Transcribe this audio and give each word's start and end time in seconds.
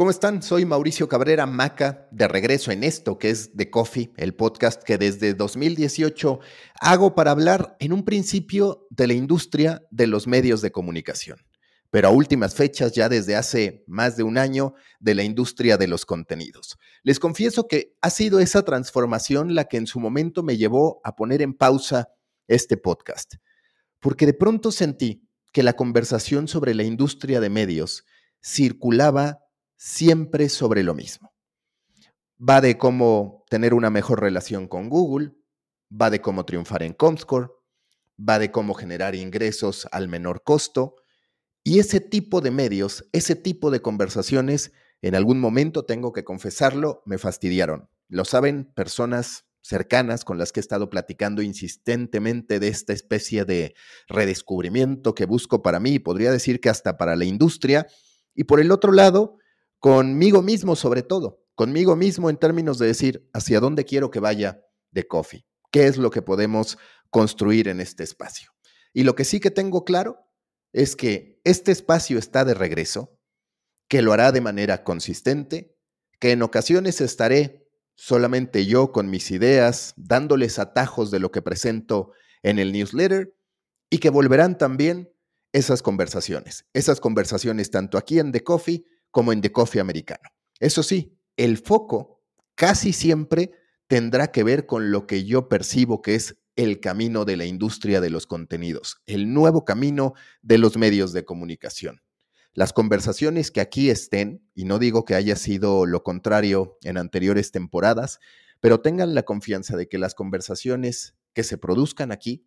¿Cómo 0.00 0.10
están? 0.10 0.42
Soy 0.42 0.64
Mauricio 0.64 1.10
Cabrera 1.10 1.44
Maca, 1.44 2.08
de 2.10 2.26
regreso 2.26 2.72
en 2.72 2.84
esto 2.84 3.18
que 3.18 3.28
es 3.28 3.54
The 3.54 3.68
Coffee, 3.68 4.10
el 4.16 4.34
podcast 4.34 4.82
que 4.82 4.96
desde 4.96 5.34
2018 5.34 6.40
hago 6.80 7.14
para 7.14 7.32
hablar 7.32 7.76
en 7.80 7.92
un 7.92 8.02
principio 8.06 8.86
de 8.88 9.06
la 9.08 9.12
industria 9.12 9.86
de 9.90 10.06
los 10.06 10.26
medios 10.26 10.62
de 10.62 10.72
comunicación, 10.72 11.36
pero 11.90 12.08
a 12.08 12.12
últimas 12.12 12.54
fechas, 12.54 12.92
ya 12.92 13.10
desde 13.10 13.36
hace 13.36 13.84
más 13.86 14.16
de 14.16 14.22
un 14.22 14.38
año, 14.38 14.72
de 15.00 15.14
la 15.14 15.22
industria 15.22 15.76
de 15.76 15.86
los 15.86 16.06
contenidos. 16.06 16.78
Les 17.02 17.20
confieso 17.20 17.68
que 17.68 17.94
ha 18.00 18.08
sido 18.08 18.40
esa 18.40 18.64
transformación 18.64 19.54
la 19.54 19.66
que 19.66 19.76
en 19.76 19.86
su 19.86 20.00
momento 20.00 20.42
me 20.42 20.56
llevó 20.56 21.02
a 21.04 21.14
poner 21.14 21.42
en 21.42 21.52
pausa 21.52 22.08
este 22.48 22.78
podcast, 22.78 23.34
porque 23.98 24.24
de 24.24 24.32
pronto 24.32 24.72
sentí 24.72 25.28
que 25.52 25.62
la 25.62 25.74
conversación 25.74 26.48
sobre 26.48 26.72
la 26.72 26.84
industria 26.84 27.38
de 27.38 27.50
medios 27.50 28.06
circulaba 28.42 29.40
siempre 29.80 30.50
sobre 30.50 30.82
lo 30.82 30.94
mismo. 30.94 31.32
Va 32.38 32.60
de 32.60 32.76
cómo 32.76 33.46
tener 33.48 33.72
una 33.72 33.88
mejor 33.88 34.20
relación 34.20 34.68
con 34.68 34.90
Google, 34.90 35.32
va 35.90 36.10
de 36.10 36.20
cómo 36.20 36.44
triunfar 36.44 36.82
en 36.82 36.92
Comscore, 36.92 37.48
va 38.18 38.38
de 38.38 38.50
cómo 38.50 38.74
generar 38.74 39.14
ingresos 39.14 39.88
al 39.90 40.08
menor 40.08 40.42
costo. 40.44 40.96
Y 41.64 41.78
ese 41.78 42.00
tipo 42.00 42.42
de 42.42 42.50
medios, 42.50 43.08
ese 43.12 43.34
tipo 43.34 43.70
de 43.70 43.80
conversaciones, 43.80 44.72
en 45.00 45.14
algún 45.14 45.40
momento, 45.40 45.86
tengo 45.86 46.12
que 46.12 46.24
confesarlo, 46.24 47.02
me 47.06 47.16
fastidiaron. 47.16 47.88
Lo 48.08 48.26
saben 48.26 48.70
personas 48.74 49.46
cercanas 49.62 50.26
con 50.26 50.36
las 50.36 50.52
que 50.52 50.60
he 50.60 50.62
estado 50.62 50.90
platicando 50.90 51.40
insistentemente 51.40 52.60
de 52.60 52.68
esta 52.68 52.92
especie 52.92 53.46
de 53.46 53.74
redescubrimiento 54.08 55.14
que 55.14 55.24
busco 55.24 55.62
para 55.62 55.80
mí, 55.80 55.98
podría 55.98 56.32
decir 56.32 56.60
que 56.60 56.68
hasta 56.68 56.98
para 56.98 57.16
la 57.16 57.24
industria. 57.24 57.86
Y 58.34 58.44
por 58.44 58.60
el 58.60 58.72
otro 58.72 58.92
lado, 58.92 59.39
conmigo 59.80 60.42
mismo 60.42 60.76
sobre 60.76 61.02
todo, 61.02 61.42
conmigo 61.54 61.96
mismo 61.96 62.30
en 62.30 62.36
términos 62.36 62.78
de 62.78 62.86
decir 62.86 63.28
hacia 63.32 63.60
dónde 63.60 63.84
quiero 63.84 64.10
que 64.10 64.20
vaya 64.20 64.64
de 64.92 65.08
Coffee, 65.08 65.46
qué 65.72 65.86
es 65.86 65.96
lo 65.96 66.10
que 66.10 66.22
podemos 66.22 66.78
construir 67.10 67.66
en 67.66 67.80
este 67.80 68.04
espacio. 68.04 68.52
Y 68.92 69.04
lo 69.04 69.14
que 69.14 69.24
sí 69.24 69.40
que 69.40 69.50
tengo 69.50 69.84
claro 69.84 70.20
es 70.72 70.96
que 70.96 71.40
este 71.44 71.72
espacio 71.72 72.18
está 72.18 72.44
de 72.44 72.54
regreso, 72.54 73.18
que 73.88 74.02
lo 74.02 74.12
hará 74.12 74.30
de 74.32 74.40
manera 74.40 74.84
consistente, 74.84 75.76
que 76.20 76.32
en 76.32 76.42
ocasiones 76.42 77.00
estaré 77.00 77.68
solamente 77.96 78.66
yo 78.66 78.92
con 78.92 79.10
mis 79.10 79.30
ideas, 79.30 79.94
dándoles 79.96 80.58
atajos 80.58 81.10
de 81.10 81.18
lo 81.18 81.30
que 81.30 81.42
presento 81.42 82.12
en 82.42 82.58
el 82.58 82.72
newsletter 82.72 83.34
y 83.90 83.98
que 83.98 84.10
volverán 84.10 84.58
también 84.58 85.12
esas 85.52 85.82
conversaciones, 85.82 86.66
esas 86.72 87.00
conversaciones 87.00 87.70
tanto 87.70 87.98
aquí 87.98 88.18
en 88.18 88.30
The 88.32 88.44
Coffee 88.44 88.84
como 89.10 89.32
en 89.32 89.40
The 89.40 89.52
Coffee 89.52 89.80
americano. 89.80 90.28
Eso 90.58 90.82
sí, 90.82 91.16
el 91.36 91.58
foco 91.58 92.22
casi 92.54 92.92
siempre 92.92 93.52
tendrá 93.86 94.30
que 94.30 94.44
ver 94.44 94.66
con 94.66 94.90
lo 94.90 95.06
que 95.06 95.24
yo 95.24 95.48
percibo 95.48 96.02
que 96.02 96.14
es 96.14 96.36
el 96.56 96.80
camino 96.80 97.24
de 97.24 97.36
la 97.36 97.46
industria 97.46 98.00
de 98.00 98.10
los 98.10 98.26
contenidos, 98.26 99.00
el 99.06 99.32
nuevo 99.32 99.64
camino 99.64 100.14
de 100.42 100.58
los 100.58 100.76
medios 100.76 101.12
de 101.12 101.24
comunicación. 101.24 102.02
Las 102.52 102.72
conversaciones 102.72 103.50
que 103.50 103.60
aquí 103.60 103.90
estén, 103.90 104.44
y 104.54 104.64
no 104.64 104.78
digo 104.78 105.04
que 105.04 105.14
haya 105.14 105.36
sido 105.36 105.86
lo 105.86 106.02
contrario 106.02 106.78
en 106.82 106.98
anteriores 106.98 107.52
temporadas, 107.52 108.18
pero 108.60 108.80
tengan 108.80 109.14
la 109.14 109.22
confianza 109.22 109.76
de 109.76 109.88
que 109.88 109.98
las 109.98 110.14
conversaciones 110.14 111.14
que 111.32 111.44
se 111.44 111.56
produzcan 111.56 112.12
aquí 112.12 112.46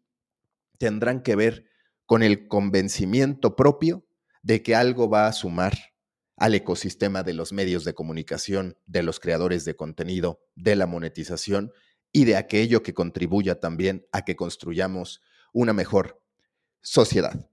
tendrán 0.77 1.23
que 1.23 1.35
ver 1.35 1.65
con 2.05 2.21
el 2.21 2.47
convencimiento 2.47 3.55
propio 3.55 4.05
de 4.43 4.61
que 4.61 4.75
algo 4.75 5.09
va 5.09 5.27
a 5.27 5.33
sumar 5.33 5.73
al 6.37 6.55
ecosistema 6.55 7.23
de 7.23 7.33
los 7.33 7.53
medios 7.53 7.83
de 7.83 7.93
comunicación, 7.93 8.77
de 8.85 9.03
los 9.03 9.19
creadores 9.19 9.65
de 9.65 9.75
contenido, 9.75 10.41
de 10.55 10.75
la 10.75 10.87
monetización 10.87 11.71
y 12.11 12.25
de 12.25 12.35
aquello 12.35 12.83
que 12.83 12.93
contribuya 12.93 13.59
también 13.59 14.07
a 14.11 14.23
que 14.23 14.35
construyamos 14.35 15.21
una 15.51 15.73
mejor 15.73 16.21
sociedad. 16.81 17.49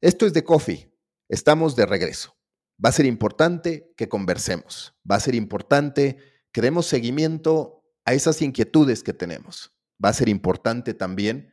Esto 0.00 0.26
es 0.26 0.32
de 0.32 0.44
Coffee. 0.44 0.92
Estamos 1.28 1.76
de 1.76 1.86
regreso. 1.86 2.36
Va 2.84 2.88
a 2.88 2.92
ser 2.92 3.06
importante 3.06 3.92
que 3.96 4.08
conversemos. 4.08 4.94
Va 5.08 5.16
a 5.16 5.20
ser 5.20 5.34
importante 5.34 6.18
que 6.52 6.60
demos 6.60 6.86
seguimiento 6.86 7.84
a 8.04 8.12
esas 8.14 8.42
inquietudes 8.42 9.02
que 9.02 9.12
tenemos. 9.12 9.72
Va 10.04 10.08
a 10.08 10.14
ser 10.14 10.28
importante 10.28 10.94
también 10.94 11.52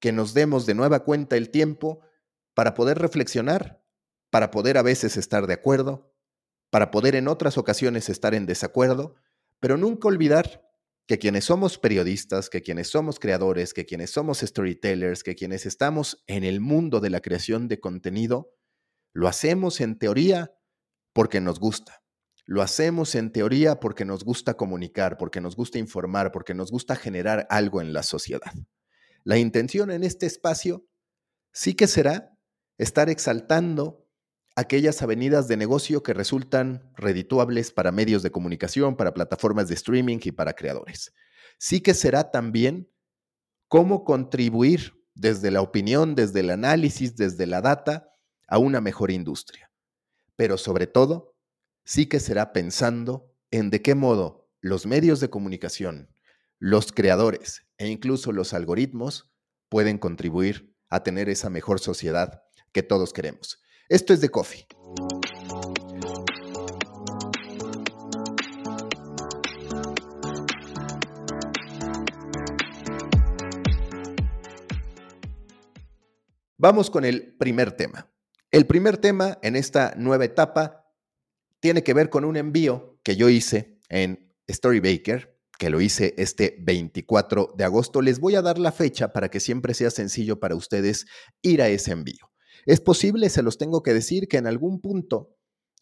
que 0.00 0.12
nos 0.12 0.34
demos 0.34 0.66
de 0.66 0.74
nueva 0.74 1.04
cuenta 1.04 1.36
el 1.36 1.50
tiempo 1.50 2.00
para 2.54 2.74
poder 2.74 2.98
reflexionar, 2.98 3.82
para 4.30 4.50
poder 4.50 4.76
a 4.76 4.82
veces 4.82 5.16
estar 5.16 5.46
de 5.46 5.54
acuerdo, 5.54 6.13
para 6.74 6.90
poder 6.90 7.14
en 7.14 7.28
otras 7.28 7.56
ocasiones 7.56 8.08
estar 8.08 8.34
en 8.34 8.46
desacuerdo, 8.46 9.14
pero 9.60 9.76
nunca 9.76 10.08
olvidar 10.08 10.68
que 11.06 11.20
quienes 11.20 11.44
somos 11.44 11.78
periodistas, 11.78 12.50
que 12.50 12.62
quienes 12.62 12.88
somos 12.88 13.20
creadores, 13.20 13.72
que 13.72 13.86
quienes 13.86 14.10
somos 14.10 14.40
storytellers, 14.40 15.22
que 15.22 15.36
quienes 15.36 15.66
estamos 15.66 16.24
en 16.26 16.42
el 16.42 16.60
mundo 16.60 16.98
de 16.98 17.10
la 17.10 17.20
creación 17.20 17.68
de 17.68 17.78
contenido, 17.78 18.56
lo 19.12 19.28
hacemos 19.28 19.80
en 19.80 20.00
teoría 20.00 20.52
porque 21.12 21.40
nos 21.40 21.60
gusta. 21.60 22.02
Lo 22.44 22.60
hacemos 22.60 23.14
en 23.14 23.30
teoría 23.30 23.78
porque 23.78 24.04
nos 24.04 24.24
gusta 24.24 24.54
comunicar, 24.54 25.16
porque 25.16 25.40
nos 25.40 25.54
gusta 25.54 25.78
informar, 25.78 26.32
porque 26.32 26.54
nos 26.54 26.72
gusta 26.72 26.96
generar 26.96 27.46
algo 27.50 27.82
en 27.82 27.92
la 27.92 28.02
sociedad. 28.02 28.52
La 29.22 29.38
intención 29.38 29.92
en 29.92 30.02
este 30.02 30.26
espacio 30.26 30.84
sí 31.52 31.74
que 31.74 31.86
será 31.86 32.36
estar 32.78 33.10
exaltando 33.10 34.03
aquellas 34.56 35.02
avenidas 35.02 35.48
de 35.48 35.56
negocio 35.56 36.02
que 36.02 36.14
resultan 36.14 36.92
redituables 36.96 37.72
para 37.72 37.92
medios 37.92 38.22
de 38.22 38.30
comunicación, 38.30 38.96
para 38.96 39.14
plataformas 39.14 39.68
de 39.68 39.74
streaming 39.74 40.18
y 40.22 40.32
para 40.32 40.54
creadores. 40.54 41.12
Sí 41.58 41.80
que 41.80 41.94
será 41.94 42.30
también 42.30 42.90
cómo 43.68 44.04
contribuir 44.04 44.94
desde 45.14 45.50
la 45.50 45.60
opinión, 45.60 46.14
desde 46.14 46.40
el 46.40 46.50
análisis, 46.50 47.16
desde 47.16 47.46
la 47.46 47.60
data 47.60 48.08
a 48.48 48.58
una 48.58 48.80
mejor 48.80 49.10
industria. 49.10 49.70
Pero 50.36 50.58
sobre 50.58 50.86
todo, 50.86 51.36
sí 51.84 52.06
que 52.06 52.20
será 52.20 52.52
pensando 52.52 53.32
en 53.50 53.70
de 53.70 53.82
qué 53.82 53.94
modo 53.94 54.48
los 54.60 54.86
medios 54.86 55.20
de 55.20 55.30
comunicación, 55.30 56.14
los 56.58 56.92
creadores 56.92 57.66
e 57.78 57.88
incluso 57.88 58.32
los 58.32 58.54
algoritmos 58.54 59.32
pueden 59.68 59.98
contribuir 59.98 60.74
a 60.88 61.02
tener 61.02 61.28
esa 61.28 61.50
mejor 61.50 61.80
sociedad 61.80 62.42
que 62.72 62.82
todos 62.82 63.12
queremos. 63.12 63.63
Esto 63.88 64.14
es 64.14 64.20
de 64.22 64.30
Coffee. 64.30 64.66
Vamos 76.56 76.88
con 76.88 77.04
el 77.04 77.36
primer 77.36 77.72
tema. 77.72 78.10
El 78.50 78.66
primer 78.66 78.96
tema 78.96 79.38
en 79.42 79.54
esta 79.54 79.94
nueva 79.98 80.24
etapa 80.24 80.90
tiene 81.60 81.82
que 81.82 81.92
ver 81.92 82.08
con 82.08 82.24
un 82.24 82.38
envío 82.38 82.98
que 83.02 83.16
yo 83.16 83.28
hice 83.28 83.78
en 83.90 84.34
Storybaker, 84.50 85.38
que 85.58 85.68
lo 85.68 85.82
hice 85.82 86.14
este 86.16 86.56
24 86.60 87.52
de 87.54 87.64
agosto. 87.64 88.00
Les 88.00 88.18
voy 88.18 88.36
a 88.36 88.42
dar 88.42 88.58
la 88.58 88.72
fecha 88.72 89.12
para 89.12 89.28
que 89.28 89.40
siempre 89.40 89.74
sea 89.74 89.90
sencillo 89.90 90.40
para 90.40 90.54
ustedes 90.54 91.04
ir 91.42 91.60
a 91.60 91.68
ese 91.68 91.92
envío. 91.92 92.33
Es 92.66 92.80
posible, 92.80 93.28
se 93.28 93.42
los 93.42 93.58
tengo 93.58 93.82
que 93.82 93.94
decir, 93.94 94.28
que 94.28 94.38
en 94.38 94.46
algún 94.46 94.80
punto 94.80 95.36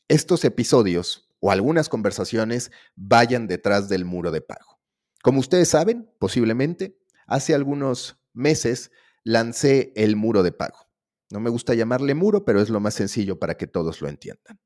estos 0.09 0.45
episodios 0.45 1.29
o 1.41 1.51
algunas 1.51 1.89
conversaciones 1.89 2.71
vayan 2.97 3.47
detrás 3.47 3.89
del 3.89 4.05
muro 4.05 4.31
de 4.31 4.41
pago. 4.41 4.81
Como 5.23 5.41
ustedes 5.41 5.69
saben, 5.69 6.11
posiblemente, 6.19 6.99
hace 7.27 7.55
algunos 7.55 8.19
meses 8.33 8.91
lancé 9.25 9.93
el 9.95 10.17
muro 10.17 10.43
de 10.43 10.53
pago. 10.53 10.89
No 11.31 11.41
me 11.41 11.51
gusta 11.51 11.75
llamarle 11.75 12.15
muro, 12.15 12.45
pero 12.45 12.61
es 12.61 12.69
lo 12.69 12.81
más 12.81 12.95
sencillo 12.95 13.39
para 13.39 13.57
que 13.57 13.67
todos 13.67 14.03
lo 14.03 14.09
entiendan. 14.09 14.61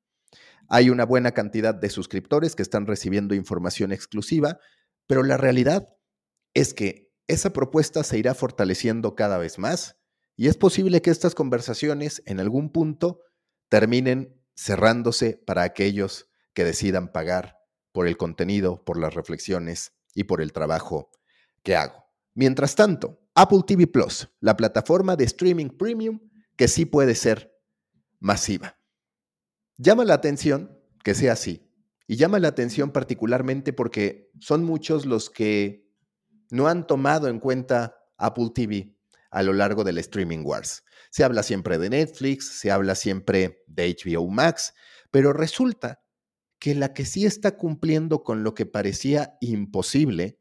Hay 0.69 0.91
una 0.91 1.05
buena 1.05 1.33
cantidad 1.33 1.75
de 1.75 1.91
suscriptores 1.91 2.57
que 2.57 2.63
están 2.63 2.87
recibiendo 2.87 3.35
información 3.35 3.93
exclusiva, 3.93 4.59
pero 5.07 5.23
la 5.23 5.37
realidad 5.37 5.95
es 6.55 6.75
que 6.75 7.13
esa 7.29 7.53
propuesta 7.53 8.03
se 8.03 8.19
irá 8.19 8.35
fortaleciendo 8.35 9.15
cada 9.15 9.39
vez 9.39 9.59
más 9.59 9.97
y 10.37 10.49
es 10.49 10.57
posible 10.57 11.01
que 11.01 11.11
estas 11.11 11.35
conversaciones 11.35 12.23
en 12.27 12.41
algún 12.41 12.71
punto 12.71 13.23
terminen 13.69 14.39
cerrándose 14.55 15.43
para 15.47 15.63
aquellos 15.63 16.29
que 16.53 16.65
decidan 16.65 17.11
pagar 17.11 17.59
por 17.93 18.07
el 18.07 18.19
contenido, 18.19 18.85
por 18.85 18.99
las 18.99 19.15
reflexiones 19.15 19.93
y 20.15 20.25
por 20.25 20.43
el 20.43 20.53
trabajo 20.53 21.11
que 21.63 21.77
hago. 21.77 22.05
Mientras 22.35 22.75
tanto, 22.75 23.23
Apple 23.35 23.63
TV 23.67 23.87
Plus, 23.87 24.29
la 24.41 24.57
plataforma 24.57 25.17
de 25.17 25.25
streaming 25.25 25.71
premium 25.71 26.21
que 26.57 26.69
sí 26.69 26.85
puede 26.85 27.15
ser 27.15 27.55
masiva. 28.21 28.79
Llama 29.79 30.05
la 30.05 30.15
atención 30.15 30.79
que 31.03 31.15
sea 31.15 31.33
así. 31.33 31.63
Y 32.07 32.17
llama 32.17 32.39
la 32.39 32.49
atención 32.49 32.93
particularmente 32.93 33.73
porque 33.73 34.31
son 34.41 34.65
muchos 34.65 35.07
los 35.07 35.29
que 35.29 35.91
no 36.51 36.69
han 36.69 36.87
tomado 36.87 37.29
en 37.29 37.41
cuenta 37.41 37.99
Apple 38.17 38.51
TV 38.55 38.96
a 39.31 39.43
lo 39.43 39.53
largo 39.53 39.85
del 39.85 39.99
streaming 39.99 40.45
wars. 40.45 40.85
Se 41.11 41.25
habla 41.25 41.43
siempre 41.43 41.79
de 41.79 41.91
Netflix, 41.91 42.59
se 42.59 42.71
habla 42.71 42.95
siempre 42.95 43.65
de 43.67 43.95
HBO 43.95 44.29
Max, 44.29 44.75
pero 45.11 45.33
resulta 45.33 46.03
que 46.59 46.75
la 46.75 46.93
que 46.93 47.05
sí 47.05 47.27
está 47.27 47.57
cumpliendo 47.57 48.23
con 48.23 48.43
lo 48.43 48.55
que 48.55 48.67
parecía 48.67 49.37
imposible 49.41 50.39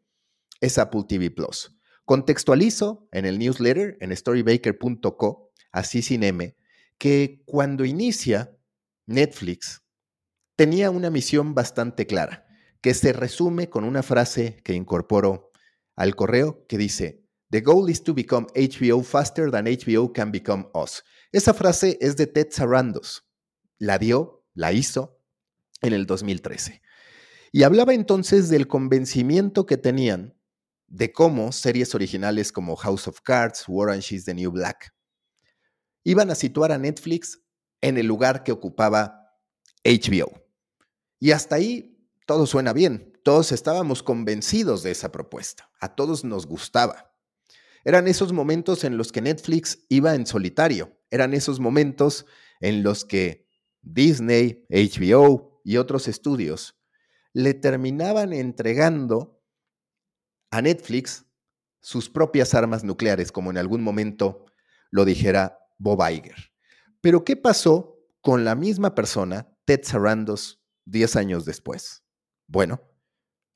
es 0.61 0.77
Apple 0.77 1.03
TV 1.07 1.31
Plus. 1.31 1.77
Contextualizo 2.05 3.07
en 3.11 3.25
el 3.25 3.39
newsletter 3.39 3.97
en 3.99 4.15
storybaker.co, 4.15 5.51
así 5.71 6.01
sin 6.01 6.23
M, 6.23 6.55
que 6.97 7.41
cuando 7.45 7.83
inicia 7.83 8.55
Netflix 9.05 9.81
tenía 10.55 10.91
una 10.91 11.09
misión 11.09 11.53
bastante 11.53 12.07
clara, 12.07 12.45
que 12.81 12.93
se 12.93 13.11
resume 13.13 13.69
con 13.69 13.83
una 13.83 14.03
frase 14.03 14.61
que 14.63 14.73
incorporo 14.73 15.51
al 15.95 16.15
correo 16.15 16.65
que 16.67 16.77
dice, 16.77 17.24
The 17.55 17.61
goal 17.61 17.89
is 17.89 18.03
to 18.03 18.13
become 18.13 18.47
HBO 18.53 19.01
faster 19.01 19.49
than 19.49 19.65
HBO 19.65 20.13
can 20.13 20.29
become 20.29 20.67
us. 20.73 21.01
Esa 21.31 21.53
frase 21.53 21.97
es 22.01 22.17
de 22.17 22.27
Ted 22.27 22.47
Sarandos. 22.51 23.23
La 23.79 23.97
dio, 23.97 24.43
la 24.55 24.73
hizo 24.73 25.21
en 25.81 25.93
el 25.93 26.05
2013. 26.05 26.81
Y 27.53 27.63
hablaba 27.63 27.93
entonces 27.93 28.49
del 28.49 28.67
convencimiento 28.67 29.65
que 29.65 29.77
tenían 29.77 30.37
de 30.87 31.13
cómo 31.13 31.53
series 31.53 31.95
originales 31.95 32.51
como 32.51 32.75
House 32.75 33.07
of 33.07 33.21
Cards, 33.21 33.63
Orange 33.69 34.15
is 34.15 34.25
the 34.25 34.33
New 34.33 34.51
Black, 34.51 34.93
iban 36.03 36.31
a 36.31 36.35
situar 36.35 36.73
a 36.73 36.77
Netflix 36.77 37.39
en 37.79 37.97
el 37.97 38.05
lugar 38.05 38.43
que 38.43 38.51
ocupaba 38.51 39.31
HBO. 39.85 40.43
Y 41.21 41.31
hasta 41.31 41.55
ahí 41.55 42.05
todo 42.25 42.47
suena 42.47 42.73
bien. 42.73 43.13
Todos 43.23 43.53
estábamos 43.53 44.03
convencidos 44.03 44.83
de 44.83 44.91
esa 44.91 45.13
propuesta. 45.13 45.71
A 45.79 45.95
todos 45.95 46.25
nos 46.25 46.45
gustaba. 46.45 47.14
Eran 47.85 48.07
esos 48.07 48.33
momentos 48.33 48.83
en 48.83 48.97
los 48.97 49.11
que 49.11 49.21
Netflix 49.21 49.85
iba 49.89 50.15
en 50.15 50.25
solitario. 50.25 50.99
Eran 51.11 51.35
esos 51.35 51.59
momentos 51.59 52.25
en 52.59 52.81
los 52.81 53.05
que 53.05 53.47
Disney, 53.83 54.65
HBO 54.69 55.61
y 55.63 55.77
otros 55.77 56.07
estudios 56.07 56.81
le 57.31 57.53
terminaban 57.53 58.33
entregando 58.33 59.39
a 60.49 60.63
Netflix 60.63 61.25
sus 61.79 62.09
propias 62.09 62.55
armas 62.55 62.83
nucleares, 62.83 63.31
como 63.31 63.51
en 63.51 63.57
algún 63.59 63.83
momento 63.83 64.45
lo 64.89 65.05
dijera 65.05 65.59
Bob 65.77 66.01
Iger. 66.09 66.51
Pero 67.01 67.23
¿qué 67.23 67.35
pasó 67.35 67.99
con 68.21 68.45
la 68.45 68.55
misma 68.55 68.95
persona, 68.95 69.55
Ted 69.65 69.81
Sarandos, 69.83 70.63
10 70.85 71.15
años 71.17 71.45
después? 71.45 72.03
Bueno, 72.47 72.81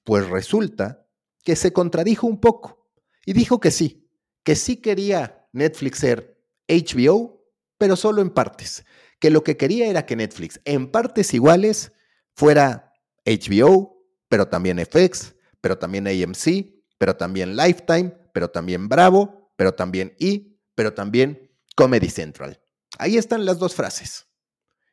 pues 0.04 0.30
resulta 0.30 1.08
que 1.44 1.56
se 1.56 1.74
contradijo 1.74 2.28
un 2.28 2.40
poco 2.40 2.92
y 3.26 3.34
dijo 3.34 3.60
que 3.60 3.72
sí, 3.72 4.09
que 4.50 4.56
sí 4.56 4.78
quería 4.78 5.48
Netflix 5.54 6.00
ser 6.00 6.44
HBO, 6.68 7.46
pero 7.78 7.96
solo 7.96 8.20
en 8.24 8.32
partes, 8.32 8.84
que 9.20 9.30
lo 9.30 9.44
que 9.44 9.58
quería 9.58 9.86
era 9.86 10.08
que 10.08 10.16
Netflix 10.16 10.60
en 10.66 10.90
partes 10.90 11.36
iguales 11.36 11.92
fuera 12.34 12.96
HBO, 13.28 14.04
pero 14.28 14.48
también 14.48 14.80
FX, 14.80 15.36
pero 15.62 15.78
también 15.78 16.08
AMC, 16.08 16.66
pero 16.98 17.16
también 17.16 17.56
Lifetime, 17.56 18.18
pero 18.34 18.50
también 18.50 18.90
Bravo, 18.90 19.54
pero 19.56 19.76
también 19.76 20.16
E, 20.20 20.58
pero 20.74 20.96
también 20.96 21.52
Comedy 21.76 22.10
Central. 22.10 22.60
Ahí 22.98 23.18
están 23.18 23.46
las 23.46 23.60
dos 23.60 23.76
frases. 23.76 24.26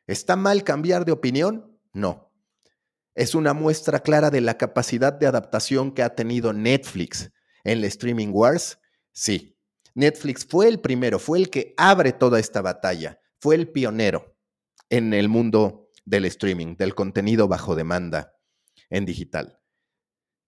¿Está 0.05 0.35
mal 0.35 0.63
cambiar 0.63 1.03
de 1.03 1.13
opinión? 1.13 1.79
No 1.93 2.27
es 3.15 3.33
una 3.33 3.55
muestra 3.55 4.01
clara 4.01 4.29
de 4.29 4.41
la 4.41 4.59
capacidad 4.59 5.11
de 5.11 5.25
adaptación 5.25 5.91
que 5.91 6.03
ha 6.03 6.13
tenido 6.13 6.53
Netflix 6.53 7.31
en 7.63 7.81
la 7.81 7.87
Streaming 7.87 8.29
Wars. 8.29 8.77
Sí, 9.17 9.57
Netflix 9.95 10.45
fue 10.45 10.67
el 10.67 10.79
primero, 10.79 11.17
fue 11.17 11.39
el 11.39 11.49
que 11.49 11.73
abre 11.75 12.13
toda 12.13 12.39
esta 12.39 12.61
batalla, 12.61 13.19
fue 13.39 13.55
el 13.55 13.67
pionero 13.67 14.37
en 14.91 15.11
el 15.11 15.27
mundo 15.27 15.89
del 16.05 16.25
streaming, 16.25 16.75
del 16.77 16.93
contenido 16.93 17.47
bajo 17.47 17.75
demanda 17.75 18.35
en 18.91 19.05
digital. 19.05 19.59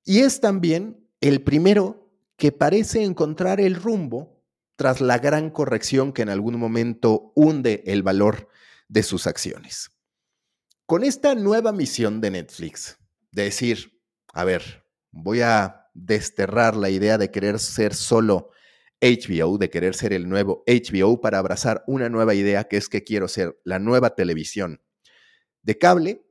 Y 0.05 0.19
es 0.19 0.39
también 0.39 1.03
el 1.19 1.41
primero 1.41 2.13
que 2.37 2.51
parece 2.51 3.03
encontrar 3.03 3.59
el 3.59 3.73
rumbo 3.73 4.45
tras 4.75 5.01
la 5.01 5.17
gran 5.17 5.49
corrección 5.49 6.13
que 6.13 6.21
en 6.21 6.29
algún 6.29 6.59
momento 6.59 7.33
hunde 7.33 7.81
el 7.87 8.03
valor 8.03 8.49
de 8.87 9.01
sus 9.01 9.25
acciones. 9.25 9.89
Con 10.85 11.03
esta 11.03 11.33
nueva 11.33 11.71
misión 11.71 12.21
de 12.21 12.29
Netflix, 12.29 12.99
de 13.31 13.45
decir, 13.45 13.99
a 14.31 14.43
ver, 14.43 14.85
voy 15.09 15.41
a 15.41 15.89
desterrar 15.95 16.75
la 16.75 16.91
idea 16.91 17.17
de 17.17 17.31
querer 17.31 17.57
ser 17.57 17.95
solo 17.95 18.51
HBO, 19.01 19.57
de 19.57 19.69
querer 19.69 19.95
ser 19.95 20.13
el 20.13 20.27
nuevo 20.27 20.63
HBO 20.67 21.21
para 21.21 21.37
abrazar 21.37 21.83
una 21.87 22.09
nueva 22.09 22.35
idea 22.35 22.65
que 22.65 22.77
es 22.77 22.89
que 22.89 23.03
quiero 23.03 23.27
ser 23.27 23.59
la 23.63 23.79
nueva 23.79 24.15
televisión 24.15 24.81
de 25.61 25.77
cable, 25.77 26.25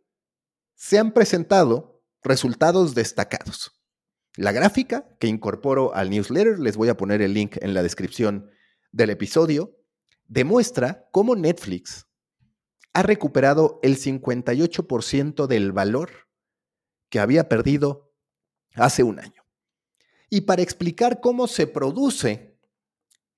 se 0.74 0.98
han 0.98 1.12
presentado 1.12 2.02
resultados 2.22 2.94
destacados. 2.94 3.80
La 4.36 4.52
gráfica 4.52 5.08
que 5.18 5.26
incorporo 5.26 5.94
al 5.94 6.10
newsletter, 6.10 6.58
les 6.58 6.76
voy 6.76 6.88
a 6.88 6.96
poner 6.96 7.22
el 7.22 7.34
link 7.34 7.56
en 7.60 7.74
la 7.74 7.82
descripción 7.82 8.50
del 8.92 9.10
episodio, 9.10 9.76
demuestra 10.26 11.08
cómo 11.10 11.34
Netflix 11.34 12.06
ha 12.92 13.02
recuperado 13.02 13.80
el 13.82 13.98
58% 13.98 15.46
del 15.46 15.72
valor 15.72 16.10
que 17.08 17.20
había 17.20 17.48
perdido 17.48 18.12
hace 18.74 19.02
un 19.02 19.18
año. 19.18 19.44
Y 20.30 20.42
para 20.42 20.62
explicar 20.62 21.20
cómo 21.20 21.46
se 21.46 21.66
produce 21.66 22.57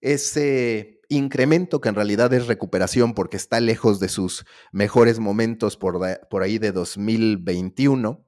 ese 0.01 1.01
incremento, 1.09 1.81
que 1.81 1.89
en 1.89 1.95
realidad 1.95 2.33
es 2.33 2.47
recuperación 2.47 3.15
porque 3.15 3.37
está 3.37 3.61
lejos 3.61 4.01
de 4.01 4.09
sus 4.09 4.45
mejores 4.73 5.19
momentos 5.19 5.77
por, 5.77 6.01
por 6.29 6.43
ahí 6.43 6.59
de 6.59 6.73
2021, 6.73 8.25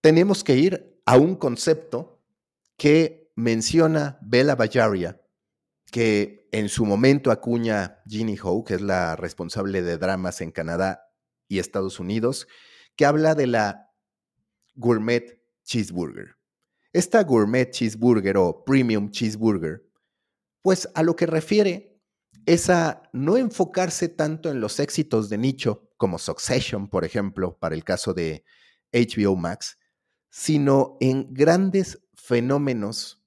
tenemos 0.00 0.44
que 0.44 0.56
ir 0.56 1.00
a 1.06 1.16
un 1.16 1.34
concepto 1.34 2.22
que 2.76 3.32
menciona 3.36 4.18
Bella 4.22 4.54
Bajaria, 4.54 5.20
que 5.90 6.48
en 6.52 6.68
su 6.68 6.84
momento 6.84 7.30
acuña 7.30 8.02
Ginny 8.06 8.38
Ho, 8.42 8.64
que 8.64 8.74
es 8.74 8.80
la 8.80 9.16
responsable 9.16 9.82
de 9.82 9.98
dramas 9.98 10.40
en 10.40 10.50
Canadá 10.50 11.10
y 11.48 11.58
Estados 11.58 12.00
Unidos, 12.00 12.46
que 12.96 13.06
habla 13.06 13.34
de 13.34 13.46
la 13.46 13.90
gourmet 14.74 15.42
cheeseburger. 15.64 16.36
Esta 16.92 17.22
gourmet 17.22 17.70
cheeseburger 17.70 18.36
o 18.36 18.64
premium 18.64 19.10
cheeseburger, 19.10 19.82
pues 20.62 20.88
a 20.94 21.02
lo 21.02 21.16
que 21.16 21.26
refiere 21.26 22.00
es 22.46 22.70
a 22.70 23.02
no 23.12 23.36
enfocarse 23.36 24.08
tanto 24.08 24.50
en 24.50 24.60
los 24.60 24.80
éxitos 24.80 25.28
de 25.28 25.38
nicho 25.38 25.90
como 25.96 26.18
Succession, 26.18 26.88
por 26.88 27.04
ejemplo, 27.04 27.58
para 27.58 27.74
el 27.74 27.84
caso 27.84 28.14
de 28.14 28.44
HBO 28.92 29.36
Max, 29.36 29.78
sino 30.30 30.96
en 31.00 31.32
grandes 31.32 32.02
fenómenos 32.14 33.22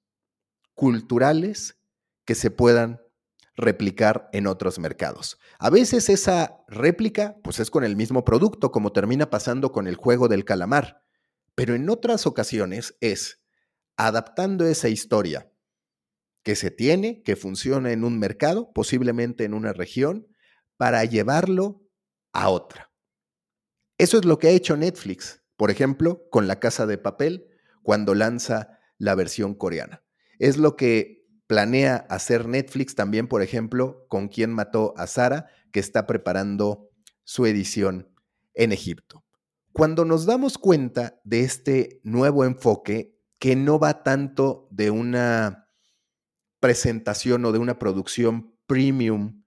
culturales 0.74 1.78
que 2.24 2.34
se 2.34 2.50
puedan 2.50 3.00
replicar 3.56 4.28
en 4.32 4.46
otros 4.46 4.78
mercados. 4.78 5.38
A 5.58 5.70
veces 5.70 6.08
esa 6.08 6.64
réplica 6.66 7.36
pues 7.44 7.60
es 7.60 7.70
con 7.70 7.84
el 7.84 7.94
mismo 7.94 8.24
producto, 8.24 8.72
como 8.72 8.92
termina 8.92 9.30
pasando 9.30 9.70
con 9.70 9.86
el 9.86 9.94
juego 9.96 10.26
del 10.26 10.44
calamar, 10.44 11.04
pero 11.54 11.74
en 11.74 11.88
otras 11.88 12.26
ocasiones 12.26 12.96
es 13.00 13.40
adaptando 13.96 14.66
esa 14.66 14.88
historia 14.88 15.53
que 16.44 16.54
se 16.54 16.70
tiene, 16.70 17.22
que 17.22 17.34
funciona 17.34 17.90
en 17.90 18.04
un 18.04 18.18
mercado, 18.18 18.70
posiblemente 18.72 19.44
en 19.44 19.54
una 19.54 19.72
región, 19.72 20.28
para 20.76 21.04
llevarlo 21.04 21.82
a 22.32 22.50
otra. 22.50 22.92
Eso 23.98 24.18
es 24.18 24.24
lo 24.24 24.38
que 24.38 24.48
ha 24.48 24.50
hecho 24.50 24.76
Netflix, 24.76 25.42
por 25.56 25.70
ejemplo, 25.70 26.28
con 26.30 26.46
La 26.46 26.60
Casa 26.60 26.86
de 26.86 26.98
Papel, 26.98 27.46
cuando 27.82 28.14
lanza 28.14 28.78
la 28.98 29.14
versión 29.14 29.54
coreana. 29.54 30.04
Es 30.38 30.56
lo 30.58 30.76
que 30.76 31.24
planea 31.46 32.06
hacer 32.10 32.46
Netflix 32.46 32.94
también, 32.94 33.26
por 33.26 33.42
ejemplo, 33.42 34.06
con 34.08 34.28
quien 34.28 34.52
mató 34.52 34.94
a 34.96 35.06
Sara, 35.06 35.46
que 35.72 35.80
está 35.80 36.06
preparando 36.06 36.90
su 37.24 37.46
edición 37.46 38.12
en 38.52 38.72
Egipto. 38.72 39.24
Cuando 39.72 40.04
nos 40.04 40.26
damos 40.26 40.58
cuenta 40.58 41.20
de 41.24 41.40
este 41.40 42.00
nuevo 42.04 42.44
enfoque, 42.44 43.18
que 43.38 43.56
no 43.56 43.78
va 43.78 44.02
tanto 44.02 44.68
de 44.70 44.90
una 44.90 45.63
presentación 46.64 47.44
o 47.44 47.52
de 47.52 47.58
una 47.58 47.78
producción 47.78 48.56
premium 48.66 49.44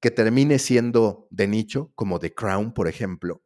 que 0.00 0.12
termine 0.12 0.60
siendo 0.60 1.26
de 1.32 1.48
nicho, 1.48 1.90
como 1.96 2.20
The 2.20 2.32
Crown, 2.32 2.74
por 2.74 2.86
ejemplo, 2.86 3.42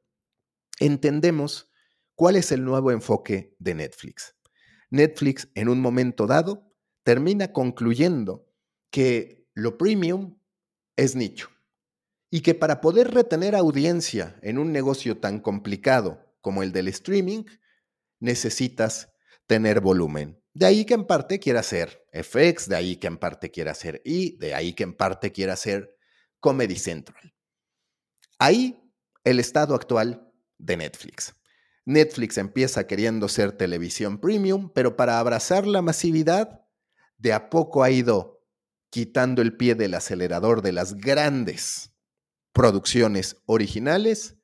entendemos 0.78 1.72
cuál 2.14 2.36
es 2.36 2.52
el 2.52 2.66
nuevo 2.66 2.90
enfoque 2.90 3.56
de 3.58 3.76
Netflix. 3.76 4.36
Netflix, 4.90 5.48
en 5.54 5.70
un 5.70 5.80
momento 5.80 6.26
dado, 6.26 6.70
termina 7.02 7.50
concluyendo 7.50 8.46
que 8.90 9.48
lo 9.54 9.78
premium 9.78 10.38
es 10.94 11.16
nicho 11.16 11.48
y 12.30 12.42
que 12.42 12.54
para 12.54 12.82
poder 12.82 13.14
retener 13.14 13.56
audiencia 13.56 14.38
en 14.42 14.58
un 14.58 14.70
negocio 14.70 15.16
tan 15.16 15.40
complicado 15.40 16.36
como 16.42 16.62
el 16.62 16.72
del 16.72 16.88
streaming, 16.88 17.44
necesitas 18.20 19.14
tener 19.46 19.80
volumen. 19.80 20.43
De 20.54 20.66
ahí 20.66 20.84
que 20.84 20.94
en 20.94 21.04
parte 21.04 21.40
quiera 21.40 21.64
ser 21.64 22.06
FX, 22.12 22.68
de 22.68 22.76
ahí 22.76 22.96
que 22.96 23.08
en 23.08 23.18
parte 23.18 23.50
quiera 23.50 23.74
ser 23.74 24.00
I, 24.04 24.36
de 24.38 24.54
ahí 24.54 24.72
que 24.72 24.84
en 24.84 24.94
parte 24.94 25.32
quiera 25.32 25.56
ser 25.56 25.96
Comedy 26.38 26.76
Central. 26.76 27.34
Ahí 28.38 28.80
el 29.24 29.40
estado 29.40 29.74
actual 29.74 30.30
de 30.58 30.76
Netflix. 30.76 31.34
Netflix 31.84 32.38
empieza 32.38 32.86
queriendo 32.86 33.28
ser 33.28 33.52
televisión 33.52 34.18
premium, 34.18 34.70
pero 34.72 34.96
para 34.96 35.18
abrazar 35.18 35.66
la 35.66 35.82
masividad, 35.82 36.64
de 37.18 37.32
a 37.32 37.50
poco 37.50 37.82
ha 37.82 37.90
ido 37.90 38.46
quitando 38.90 39.42
el 39.42 39.56
pie 39.56 39.74
del 39.74 39.94
acelerador 39.94 40.62
de 40.62 40.72
las 40.72 40.94
grandes 40.94 41.92
producciones 42.52 43.42
originales 43.46 44.36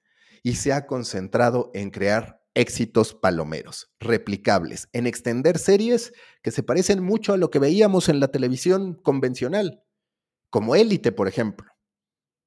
y 0.43 0.57
se 0.57 0.73
ha 0.73 0.87
concentrado 0.87 1.71
en 1.73 1.91
crear 1.91 2.40
éxitos 2.55 3.15
palomeros, 3.15 3.93
replicables, 4.01 4.89
en 4.93 5.07
extender 5.07 5.59
series 5.59 6.13
que 6.43 6.51
se 6.51 6.63
parecen 6.63 7.03
mucho 7.03 7.33
a 7.33 7.37
lo 7.37 7.51
que 7.51 7.59
veíamos 7.59 8.09
en 8.09 8.21
la 8.21 8.29
televisión 8.29 8.95
convencional, 8.95 9.83
como 10.51 10.75
Élite, 10.75 11.13
por 11.13 11.29
ejemplo, 11.29 11.71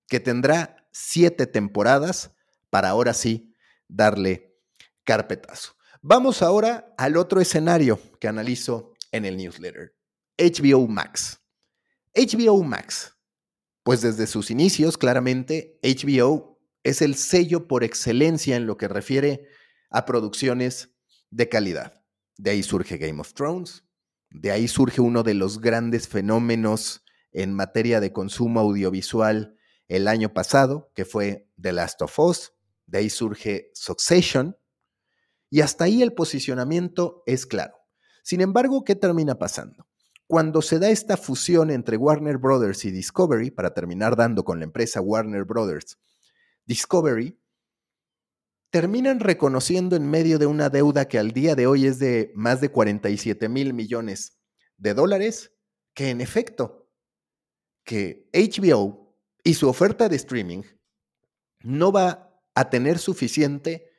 que 0.08 0.20
tendrá 0.20 0.88
siete 0.92 1.48
temporadas 1.48 2.36
para 2.70 2.90
ahora 2.90 3.14
sí 3.14 3.54
darle 3.88 4.56
carpetazo. 5.04 5.76
Vamos 6.02 6.42
ahora 6.42 6.94
al 6.98 7.16
otro 7.16 7.40
escenario 7.40 8.00
que 8.20 8.28
analizo 8.28 8.94
en 9.12 9.26
el 9.26 9.38
newsletter, 9.38 9.96
HBO 10.38 10.88
Max. 10.88 11.40
HBO 12.16 12.62
Max, 12.64 13.18
pues 13.84 14.02
desde 14.02 14.28
sus 14.28 14.52
inicios, 14.52 14.98
claramente, 14.98 15.80
HBO 15.82 16.60
es 16.84 17.02
el 17.02 17.16
sello 17.16 17.68
por 17.68 17.84
excelencia 17.84 18.56
en 18.56 18.68
lo 18.68 18.78
que 18.78 18.88
refiere 18.88 19.48
a 19.94 20.06
producciones 20.06 20.94
de 21.30 21.48
calidad. 21.48 22.04
De 22.38 22.50
ahí 22.50 22.64
surge 22.64 22.98
Game 22.98 23.22
of 23.22 23.34
Thrones, 23.34 23.86
de 24.32 24.52
ahí 24.52 24.68
surge 24.68 25.00
uno 25.00 25.24
de 25.24 25.36
los 25.36 25.62
grandes 25.62 26.08
fenómenos 26.08 27.06
en 27.32 27.54
materia 27.54 28.00
de 28.00 28.12
consumo 28.12 28.60
audiovisual 28.60 29.56
el 29.88 30.08
año 30.08 30.34
pasado, 30.34 30.92
que 30.96 31.06
fue 31.06 31.48
The 31.62 31.72
Last 31.72 32.02
of 32.02 32.18
Us, 32.20 32.54
de 32.88 32.98
ahí 32.98 33.10
surge 33.10 33.70
Succession, 33.76 34.58
y 35.50 35.62
hasta 35.62 35.84
ahí 35.86 36.02
el 36.02 36.14
posicionamiento 36.14 37.22
es 37.28 37.46
claro. 37.46 37.76
Sin 38.24 38.42
embargo, 38.42 38.84
¿qué 38.84 38.96
termina 38.96 39.36
pasando? 39.36 39.88
Cuando 40.26 40.64
se 40.64 40.80
da 40.80 40.90
esta 40.90 41.18
fusión 41.18 41.70
entre 41.70 41.98
Warner 41.98 42.40
Brothers 42.40 42.86
y 42.86 42.92
Discovery, 42.92 43.52
para 43.52 43.76
terminar 43.76 44.16
dando 44.16 44.44
con 44.44 44.58
la 44.58 44.66
empresa 44.66 45.02
Warner 45.02 45.44
Brothers, 45.44 46.00
Discovery, 46.66 47.40
terminan 48.74 49.20
reconociendo 49.20 49.96
en 49.96 50.10
medio 50.10 50.40
de 50.40 50.48
una 50.48 50.68
deuda 50.72 51.08
que 51.08 51.20
al 51.20 51.30
día 51.30 51.54
de 51.54 51.68
hoy 51.68 51.86
es 51.86 52.00
de 52.00 52.32
más 52.34 52.60
de 52.60 52.70
47 52.70 53.48
mil 53.48 53.72
millones 53.72 54.40
de 54.78 54.96
dólares, 54.96 55.52
que 55.94 56.10
en 56.10 56.22
efecto, 56.22 56.90
que 57.84 58.28
HBO 58.34 59.16
y 59.44 59.54
su 59.54 59.70
oferta 59.70 60.10
de 60.10 60.16
streaming 60.16 60.64
no 61.60 61.92
va 61.92 62.36
a 62.56 62.72
tener 62.72 62.98
suficiente 62.98 63.92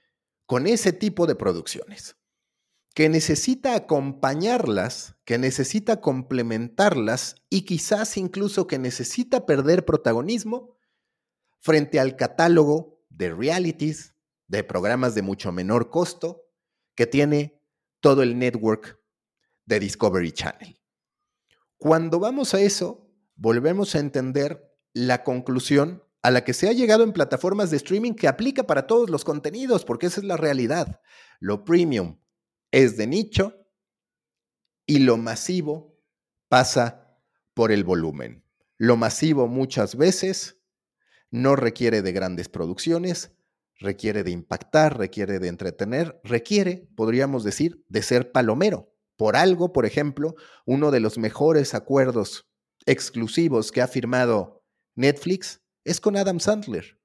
con 0.45 0.67
ese 0.67 0.93
tipo 0.93 1.29
de 1.29 1.37
producciones, 1.37 2.17
que 2.95 3.09
necesita 3.09 3.77
acompañarlas, 3.77 5.15
que 5.25 5.39
necesita 5.39 6.01
complementarlas 6.01 7.37
y 7.49 7.63
quizás 7.63 8.17
incluso 8.17 8.67
que 8.67 8.81
necesita 8.81 9.47
perder 9.47 9.85
protagonismo 9.85 10.77
frente 11.61 12.01
al 12.01 12.17
catálogo 12.17 13.05
de 13.09 13.33
realities, 13.33 14.14
de 14.47 14.65
programas 14.65 15.15
de 15.15 15.23
mucho 15.23 15.53
menor 15.53 15.91
costo 15.91 16.47
que 16.95 17.07
tiene 17.07 17.61
todo 18.01 18.23
el 18.23 18.39
network 18.39 19.01
de 19.67 19.81
Discovery 19.81 20.33
Channel. 20.33 20.81
Cuando 21.79 22.19
vamos 22.19 22.55
a 22.55 22.61
eso, 22.61 23.11
volvemos 23.35 23.95
a 23.95 24.01
entender 24.01 24.75
la 24.93 25.25
conclusión 25.25 26.03
a 26.23 26.31
la 26.31 26.45
que 26.45 26.55
se 26.55 26.69
ha 26.69 26.73
llegado 26.73 27.05
en 27.05 27.13
plataformas 27.13 27.71
de 27.71 27.77
streaming 27.77 28.15
que 28.15 28.29
aplica 28.29 28.65
para 28.65 28.87
todos 28.87 29.11
los 29.11 29.25
contenidos, 29.25 29.85
porque 29.85 30.07
esa 30.07 30.21
es 30.21 30.27
la 30.27 30.37
realidad. 30.37 31.01
Lo 31.41 31.65
premium 31.65 32.19
es 32.71 32.97
de 32.97 33.07
nicho 33.07 33.67
y 34.87 35.01
lo 35.01 35.17
masivo 35.17 36.01
pasa 36.49 37.19
por 37.53 37.73
el 37.73 37.85
volumen. 37.85 38.45
Lo 38.79 38.97
masivo 38.97 39.49
muchas 39.49 39.97
veces 39.97 40.61
no 41.31 41.57
requiere 41.57 42.01
de 42.01 42.13
grandes 42.13 42.49
producciones, 42.49 43.33
requiere 43.79 44.23
de 44.23 44.31
impactar, 44.31 44.99
requiere 44.99 45.39
de 45.39 45.49
entretener, 45.49 46.21
requiere, 46.25 46.89
podríamos 46.97 47.45
decir, 47.45 47.85
de 47.89 48.03
ser 48.03 48.33
palomero. 48.33 48.93
Por 49.17 49.37
algo, 49.37 49.73
por 49.73 49.87
ejemplo, 49.87 50.35
uno 50.67 50.91
de 50.91 51.01
los 51.01 51.19
mejores 51.19 51.75
acuerdos 51.75 52.49
exclusivos 52.87 53.73
que 53.73 53.83
ha 53.83 53.89
firmado 53.89 54.65
Netflix 54.95 55.63
es 55.85 56.01
con 56.01 56.17
Adam 56.17 56.41
Sandler. 56.41 56.99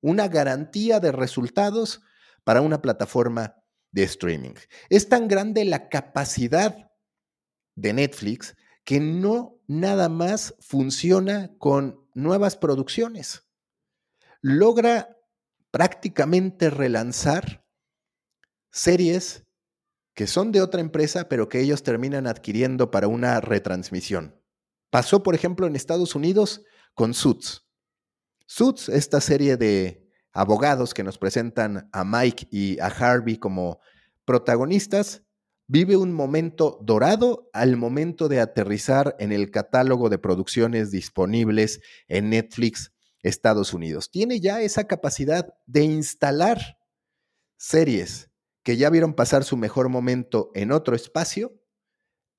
Una 0.00 0.28
garantía 0.28 1.00
de 1.00 1.12
resultados 1.12 2.00
para 2.44 2.60
una 2.60 2.80
plataforma 2.82 3.56
de 3.90 4.04
streaming. 4.04 4.54
Es 4.88 5.08
tan 5.08 5.26
grande 5.26 5.64
la 5.64 5.88
capacidad 5.88 6.90
de 7.74 7.92
Netflix 7.92 8.54
que 8.84 9.00
no 9.00 9.60
nada 9.66 10.08
más 10.08 10.54
funciona 10.60 11.50
con 11.58 12.08
nuevas 12.14 12.56
producciones. 12.56 13.48
Logra 14.40 15.15
prácticamente 15.70 16.70
relanzar 16.70 17.64
series 18.70 19.44
que 20.14 20.26
son 20.26 20.50
de 20.50 20.62
otra 20.62 20.80
empresa, 20.80 21.28
pero 21.28 21.48
que 21.48 21.60
ellos 21.60 21.82
terminan 21.82 22.26
adquiriendo 22.26 22.90
para 22.90 23.06
una 23.06 23.40
retransmisión. 23.40 24.40
Pasó, 24.90 25.22
por 25.22 25.34
ejemplo, 25.34 25.66
en 25.66 25.76
Estados 25.76 26.14
Unidos 26.14 26.64
con 26.94 27.12
Suits. 27.12 27.66
Suits, 28.46 28.88
esta 28.88 29.20
serie 29.20 29.58
de 29.58 30.08
abogados 30.32 30.94
que 30.94 31.04
nos 31.04 31.18
presentan 31.18 31.90
a 31.92 32.04
Mike 32.04 32.48
y 32.50 32.78
a 32.80 32.86
Harvey 32.86 33.36
como 33.36 33.80
protagonistas, 34.24 35.22
vive 35.66 35.96
un 35.96 36.14
momento 36.14 36.78
dorado 36.82 37.50
al 37.52 37.76
momento 37.76 38.28
de 38.28 38.40
aterrizar 38.40 39.16
en 39.18 39.32
el 39.32 39.50
catálogo 39.50 40.08
de 40.08 40.18
producciones 40.18 40.90
disponibles 40.90 41.80
en 42.08 42.30
Netflix 42.30 42.95
Estados 43.28 43.74
Unidos. 43.74 44.10
Tiene 44.10 44.40
ya 44.40 44.60
esa 44.60 44.84
capacidad 44.84 45.54
de 45.66 45.82
instalar 45.82 46.78
series 47.56 48.30
que 48.62 48.76
ya 48.76 48.90
vieron 48.90 49.14
pasar 49.14 49.44
su 49.44 49.56
mejor 49.56 49.88
momento 49.88 50.50
en 50.54 50.72
otro 50.72 50.96
espacio 50.96 51.60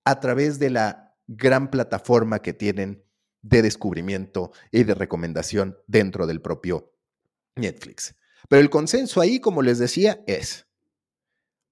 a 0.04 0.20
través 0.20 0.60
de 0.60 0.70
la 0.70 1.16
gran 1.28 1.70
plataforma 1.70 2.42
que 2.42 2.54
tienen 2.54 3.04
de 3.42 3.62
descubrimiento 3.62 4.52
y 4.72 4.84
de 4.84 4.94
recomendación 4.94 5.78
dentro 5.88 6.28
del 6.28 6.42
propio 6.42 6.94
Netflix. 7.56 8.16
Pero 8.50 8.62
el 8.62 8.70
consenso 8.70 9.22
ahí, 9.22 9.40
como 9.40 9.62
les 9.62 9.80
decía, 9.80 10.24
es 10.28 10.67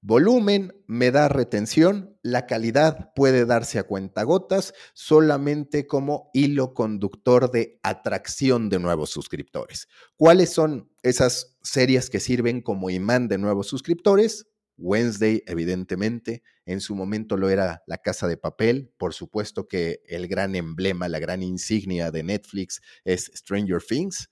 Volumen 0.08 0.72
me 0.86 1.10
da 1.10 1.30
retención, 1.30 2.16
la 2.22 2.46
calidad 2.46 3.12
puede 3.16 3.48
darse 3.48 3.80
a 3.80 3.86
cuentagotas 3.86 4.76
solamente 4.94 5.88
como 5.88 6.30
hilo 6.32 6.76
conductor 6.76 7.50
de 7.50 7.80
atracción 7.82 8.70
de 8.70 8.78
nuevos 8.78 9.10
suscriptores. 9.10 9.88
¿Cuáles 10.16 10.52
son 10.52 10.92
esas 11.02 11.58
series 11.64 12.12
que 12.12 12.20
sirven 12.20 12.62
como 12.62 12.92
imán 12.92 13.28
de 13.28 13.40
nuevos 13.40 13.66
suscriptores? 13.66 14.46
Wednesday, 14.78 15.42
evidentemente, 15.48 16.44
en 16.68 16.82
su 16.82 16.94
momento 16.94 17.36
lo 17.36 17.50
era 17.50 17.82
La 17.88 17.98
Casa 17.98 18.28
de 18.28 18.38
Papel, 18.38 18.94
por 19.00 19.16
supuesto 19.16 19.68
que 19.68 20.04
el 20.06 20.28
gran 20.28 20.54
emblema, 20.54 21.10
la 21.10 21.18
gran 21.18 21.42
insignia 21.42 22.12
de 22.12 22.22
Netflix 22.22 22.80
es 23.06 23.32
Stranger 23.34 23.82
Things, 23.82 24.30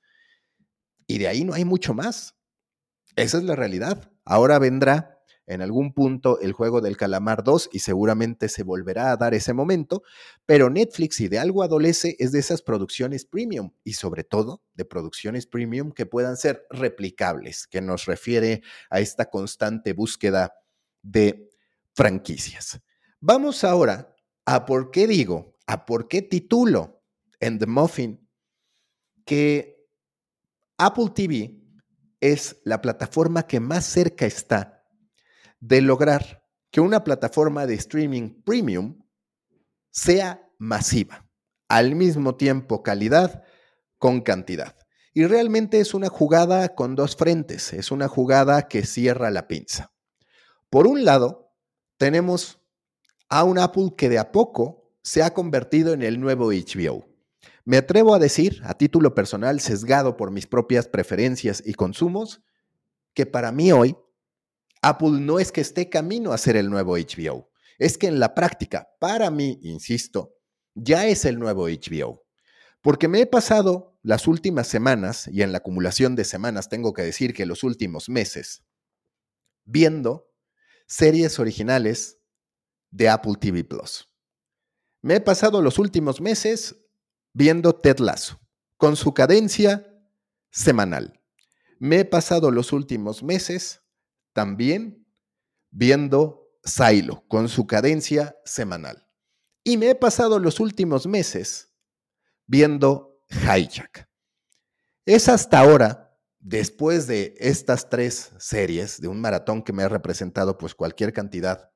y 1.07 1.17
de 1.17 1.29
ahí 1.29 1.43
no 1.43 1.55
hay 1.55 1.65
mucho 1.65 1.95
más. 1.95 2.35
Esa 3.15 3.39
es 3.39 3.43
la 3.43 3.55
realidad. 3.55 4.11
Ahora 4.23 4.59
vendrá 4.59 5.12
en 5.45 5.61
algún 5.61 5.93
punto 5.93 6.39
el 6.39 6.53
juego 6.53 6.81
del 6.81 6.97
calamar 6.97 7.43
2 7.43 7.69
y 7.73 7.79
seguramente 7.79 8.49
se 8.49 8.63
volverá 8.63 9.11
a 9.11 9.17
dar 9.17 9.33
ese 9.33 9.53
momento, 9.53 10.03
pero 10.45 10.69
Netflix 10.69 11.17
si 11.17 11.27
de 11.27 11.39
algo 11.39 11.63
adolece 11.63 12.15
es 12.19 12.31
de 12.31 12.39
esas 12.39 12.61
producciones 12.61 13.25
premium 13.25 13.71
y 13.83 13.93
sobre 13.93 14.23
todo 14.23 14.63
de 14.73 14.85
producciones 14.85 15.47
premium 15.47 15.91
que 15.91 16.05
puedan 16.05 16.37
ser 16.37 16.65
replicables, 16.69 17.67
que 17.67 17.81
nos 17.81 18.05
refiere 18.05 18.63
a 18.89 18.99
esta 18.99 19.29
constante 19.29 19.93
búsqueda 19.93 20.53
de 21.01 21.49
franquicias. 21.93 22.79
Vamos 23.19 23.63
ahora 23.63 24.15
a 24.45 24.65
por 24.65 24.91
qué 24.91 25.07
digo, 25.07 25.55
a 25.67 25.85
por 25.85 26.07
qué 26.07 26.21
titulo 26.21 27.01
en 27.39 27.59
The 27.59 27.65
Muffin 27.65 28.29
que 29.25 29.87
Apple 30.77 31.11
TV 31.13 31.59
es 32.19 32.57
la 32.63 32.81
plataforma 32.81 33.43
que 33.43 33.59
más 33.59 33.85
cerca 33.85 34.25
está 34.25 34.72
de 35.63 35.81
lograr 35.81 36.43
que 36.71 36.81
una 36.81 37.05
plataforma 37.05 37.65
de 37.65 37.75
streaming 37.75 38.41
premium 38.43 39.01
sea 39.91 40.45
masiva, 40.57 41.25
al 41.69 41.95
mismo 41.95 42.35
tiempo 42.35 42.83
calidad 42.83 43.43
con 43.97 44.19
cantidad. 44.19 44.75
Y 45.13 45.25
realmente 45.25 45.79
es 45.79 45.93
una 45.93 46.09
jugada 46.09 46.75
con 46.75 46.95
dos 46.95 47.15
frentes, 47.15 47.71
es 47.71 47.91
una 47.91 48.09
jugada 48.09 48.67
que 48.67 48.85
cierra 48.85 49.31
la 49.31 49.47
pinza. 49.47 49.93
Por 50.69 50.85
un 50.85 51.05
lado, 51.05 51.53
tenemos 51.97 52.59
a 53.29 53.45
un 53.45 53.57
Apple 53.57 53.93
que 53.97 54.09
de 54.09 54.19
a 54.19 54.33
poco 54.33 54.91
se 55.01 55.23
ha 55.23 55.33
convertido 55.33 55.93
en 55.93 56.03
el 56.03 56.19
nuevo 56.19 56.47
HBO. 56.47 57.05
Me 57.63 57.77
atrevo 57.77 58.13
a 58.13 58.19
decir, 58.19 58.61
a 58.65 58.73
título 58.73 59.15
personal, 59.15 59.61
sesgado 59.61 60.17
por 60.17 60.29
mis 60.29 60.45
propias 60.45 60.89
preferencias 60.89 61.63
y 61.65 61.73
consumos, 61.73 62.41
que 63.13 63.25
para 63.25 63.53
mí 63.53 63.71
hoy 63.71 63.95
Apple 64.83 65.11
no 65.11 65.39
es 65.39 65.53
que 65.53 65.61
esté 65.61 65.89
camino 65.89 66.33
a 66.33 66.37
ser 66.37 66.57
el 66.57 66.69
nuevo 66.69 66.97
HBO, 66.97 67.49
es 67.79 67.97
que 67.97 68.07
en 68.07 68.19
la 68.19 68.35
práctica, 68.35 68.89
para 68.99 69.31
mí, 69.31 69.57
insisto, 69.63 70.35
ya 70.75 71.07
es 71.07 71.23
el 71.23 71.39
nuevo 71.39 71.69
HBO. 71.69 72.25
Porque 72.81 73.07
me 73.07 73.21
he 73.21 73.25
pasado 73.25 73.97
las 74.03 74.27
últimas 74.27 74.67
semanas, 74.67 75.29
y 75.31 75.41
en 75.41 75.53
la 75.53 75.59
acumulación 75.59 76.15
de 76.15 76.25
semanas 76.25 76.67
tengo 76.67 76.91
que 76.91 77.01
decir 77.01 77.33
que 77.33 77.45
los 77.45 77.63
últimos 77.63 78.09
meses, 78.09 78.65
viendo 79.63 80.29
series 80.85 81.39
originales 81.39 82.19
de 82.91 83.07
Apple 83.07 83.35
TV 83.39 83.63
Plus. 83.63 84.09
Me 85.01 85.15
he 85.15 85.21
pasado 85.21 85.61
los 85.61 85.79
últimos 85.79 86.19
meses 86.19 86.75
viendo 87.31 87.73
Ted 87.73 87.99
Lasso, 87.99 88.37
con 88.75 88.97
su 88.97 89.13
cadencia 89.13 89.87
semanal. 90.51 91.21
Me 91.79 91.99
he 91.99 92.05
pasado 92.05 92.51
los 92.51 92.73
últimos 92.73 93.23
meses 93.23 93.82
también 94.33 95.07
viendo 95.71 96.49
Silo, 96.63 97.25
con 97.27 97.49
su 97.49 97.67
cadencia 97.67 98.35
semanal. 98.45 99.07
Y 99.63 99.77
me 99.77 99.89
he 99.89 99.95
pasado 99.95 100.39
los 100.39 100.59
últimos 100.59 101.07
meses 101.07 101.73
viendo 102.45 103.21
Hijack. 103.29 104.09
Es 105.05 105.27
hasta 105.29 105.59
ahora, 105.59 106.17
después 106.39 107.07
de 107.07 107.35
estas 107.37 107.89
tres 107.89 108.31
series, 108.37 109.01
de 109.01 109.07
un 109.07 109.19
maratón 109.19 109.63
que 109.63 109.73
me 109.73 109.83
ha 109.83 109.89
representado 109.89 110.57
pues 110.57 110.75
cualquier 110.75 111.13
cantidad 111.13 111.71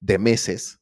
de 0.00 0.18
meses, 0.18 0.80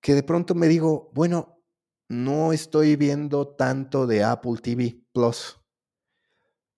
que 0.00 0.14
de 0.14 0.22
pronto 0.22 0.54
me 0.54 0.68
digo, 0.68 1.10
bueno, 1.14 1.62
no 2.08 2.52
estoy 2.52 2.96
viendo 2.96 3.54
tanto 3.54 4.06
de 4.06 4.22
Apple 4.22 4.56
TV 4.62 5.00
Plus. 5.12 5.58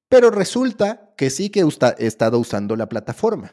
Pero 0.09 0.31
resulta 0.31 1.13
que 1.17 1.31
sí 1.31 1.51
que 1.51 1.61
he 1.61 2.07
estado 2.07 2.39
usando 2.39 2.77
la 2.77 2.89
plataforma. 2.89 3.53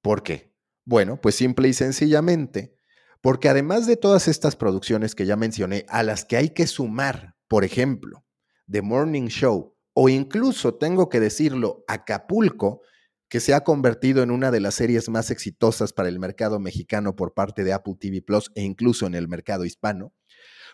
¿Por 0.00 0.22
qué? 0.22 0.54
Bueno, 0.84 1.20
pues 1.20 1.34
simple 1.34 1.68
y 1.68 1.72
sencillamente, 1.72 2.76
porque 3.20 3.48
además 3.48 3.86
de 3.86 3.96
todas 3.96 4.28
estas 4.28 4.56
producciones 4.56 5.14
que 5.14 5.26
ya 5.26 5.36
mencioné, 5.36 5.86
a 5.88 6.02
las 6.02 6.24
que 6.24 6.36
hay 6.36 6.50
que 6.50 6.66
sumar, 6.66 7.36
por 7.48 7.64
ejemplo, 7.64 8.24
The 8.70 8.82
Morning 8.82 9.28
Show 9.28 9.74
o 9.94 10.08
incluso, 10.08 10.74
tengo 10.74 11.08
que 11.08 11.20
decirlo, 11.20 11.84
Acapulco, 11.86 12.82
que 13.28 13.40
se 13.40 13.54
ha 13.54 13.64
convertido 13.64 14.22
en 14.22 14.30
una 14.30 14.50
de 14.50 14.60
las 14.60 14.74
series 14.74 15.08
más 15.08 15.30
exitosas 15.30 15.92
para 15.92 16.08
el 16.08 16.18
mercado 16.18 16.58
mexicano 16.58 17.16
por 17.16 17.32
parte 17.32 17.64
de 17.64 17.72
Apple 17.72 17.94
TV 17.98 18.20
Plus 18.20 18.50
e 18.54 18.62
incluso 18.62 19.06
en 19.06 19.14
el 19.14 19.28
mercado 19.28 19.64
hispano, 19.64 20.12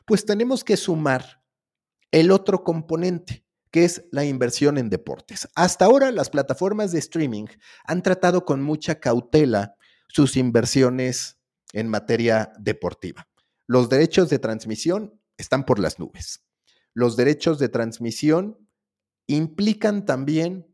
pues 0.06 0.24
tenemos 0.24 0.64
que 0.64 0.76
sumar 0.76 1.42
el 2.10 2.30
otro 2.30 2.64
componente, 2.64 3.44
que 3.70 3.84
es 3.84 4.04
la 4.10 4.24
inversión 4.24 4.78
en 4.78 4.90
deportes. 4.90 5.48
Hasta 5.54 5.84
ahora 5.84 6.10
las 6.10 6.30
plataformas 6.30 6.92
de 6.92 6.98
streaming 6.98 7.46
han 7.84 8.02
tratado 8.02 8.44
con 8.44 8.62
mucha 8.62 9.00
cautela 9.00 9.76
sus 10.08 10.36
inversiones 10.36 11.38
en 11.72 11.88
materia 11.88 12.52
deportiva. 12.58 13.28
Los 13.66 13.88
derechos 13.88 14.28
de 14.28 14.40
transmisión 14.40 15.20
están 15.36 15.64
por 15.64 15.78
las 15.78 15.98
nubes. 15.98 16.44
Los 16.92 17.16
derechos 17.16 17.58
de 17.58 17.68
transmisión 17.68 18.68
implican 19.28 20.04
también 20.04 20.66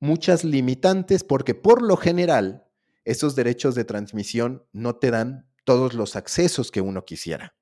muchas 0.00 0.42
limitantes 0.42 1.22
porque 1.22 1.54
por 1.54 1.82
lo 1.82 1.96
general 1.96 2.66
esos 3.04 3.36
derechos 3.36 3.76
de 3.76 3.84
transmisión 3.84 4.66
no 4.72 4.96
te 4.96 5.12
dan 5.12 5.48
todos 5.64 5.94
los 5.94 6.16
accesos 6.16 6.72
que 6.72 6.80
uno 6.80 7.04
quisiera 7.04 7.56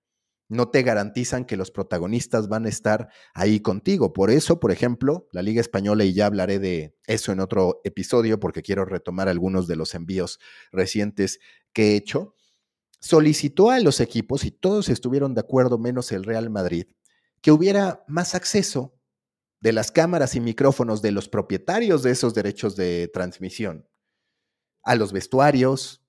no 0.54 0.70
te 0.70 0.82
garantizan 0.82 1.44
que 1.44 1.56
los 1.56 1.70
protagonistas 1.70 2.48
van 2.48 2.64
a 2.66 2.68
estar 2.68 3.08
ahí 3.34 3.60
contigo. 3.60 4.12
Por 4.12 4.30
eso, 4.30 4.60
por 4.60 4.72
ejemplo, 4.72 5.28
la 5.32 5.42
Liga 5.42 5.60
Española, 5.60 6.04
y 6.04 6.14
ya 6.14 6.26
hablaré 6.26 6.58
de 6.58 6.96
eso 7.06 7.32
en 7.32 7.40
otro 7.40 7.80
episodio 7.84 8.40
porque 8.40 8.62
quiero 8.62 8.84
retomar 8.84 9.28
algunos 9.28 9.66
de 9.66 9.76
los 9.76 9.94
envíos 9.94 10.38
recientes 10.72 11.40
que 11.72 11.92
he 11.92 11.96
hecho, 11.96 12.34
solicitó 13.00 13.70
a 13.70 13.80
los 13.80 14.00
equipos, 14.00 14.44
y 14.44 14.50
todos 14.50 14.88
estuvieron 14.88 15.34
de 15.34 15.40
acuerdo 15.40 15.76
menos 15.76 16.10
el 16.12 16.24
Real 16.24 16.48
Madrid, 16.48 16.86
que 17.42 17.52
hubiera 17.52 18.02
más 18.08 18.34
acceso 18.34 18.98
de 19.60 19.72
las 19.72 19.90
cámaras 19.90 20.34
y 20.34 20.40
micrófonos 20.40 21.02
de 21.02 21.10
los 21.10 21.28
propietarios 21.28 22.02
de 22.02 22.12
esos 22.12 22.34
derechos 22.34 22.76
de 22.76 23.10
transmisión 23.12 23.88
a 24.82 24.94
los 24.94 25.12
vestuarios, 25.12 26.02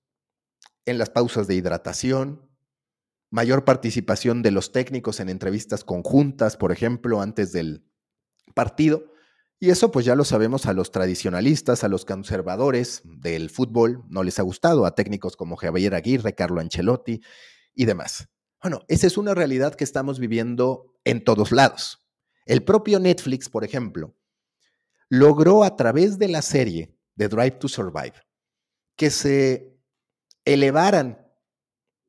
en 0.86 0.98
las 0.98 1.10
pausas 1.10 1.48
de 1.48 1.56
hidratación, 1.56 2.45
mayor 3.30 3.66
participación 3.66 4.42
de 4.42 4.52
los 4.52 4.72
técnicos 4.72 5.20
en 5.20 5.30
entrevistas 5.30 5.84
conjuntas, 5.84 6.58
por 6.58 6.72
ejemplo, 6.72 7.22
antes 7.22 7.52
del 7.52 7.86
partido. 8.54 9.12
Y 9.60 9.70
eso 9.70 9.92
pues 9.92 10.06
ya 10.06 10.16
lo 10.16 10.26
sabemos 10.26 10.66
a 10.66 10.74
los 10.74 10.92
tradicionalistas, 10.92 11.84
a 11.84 11.88
los 11.88 12.06
conservadores 12.06 13.02
del 13.06 13.50
fútbol, 13.50 14.04
no 14.10 14.24
les 14.24 14.38
ha 14.40 14.44
gustado, 14.44 14.86
a 14.86 14.96
técnicos 14.96 15.38
como 15.38 15.56
Javier 15.56 15.96
Aguirre, 15.96 16.36
Carlo 16.36 16.60
Ancelotti 16.60 17.22
y 17.74 17.86
demás. 17.86 18.28
Bueno, 18.62 18.82
esa 18.88 19.08
es 19.08 19.18
una 19.18 19.34
realidad 19.34 19.76
que 19.76 19.84
estamos 19.84 20.20
viviendo 20.20 20.94
en 21.04 21.24
todos 21.24 21.52
lados. 21.52 22.06
El 22.46 22.64
propio 22.64 23.00
Netflix, 23.00 23.50
por 23.50 23.64
ejemplo, 23.64 24.16
logró 25.10 25.64
a 25.64 25.76
través 25.76 26.18
de 26.20 26.28
la 26.28 26.42
serie 26.42 26.98
de 27.16 27.28
Drive 27.28 27.52
to 27.52 27.68
Survive 27.68 28.14
que 28.96 29.10
se 29.10 29.78
elevaran 30.46 31.25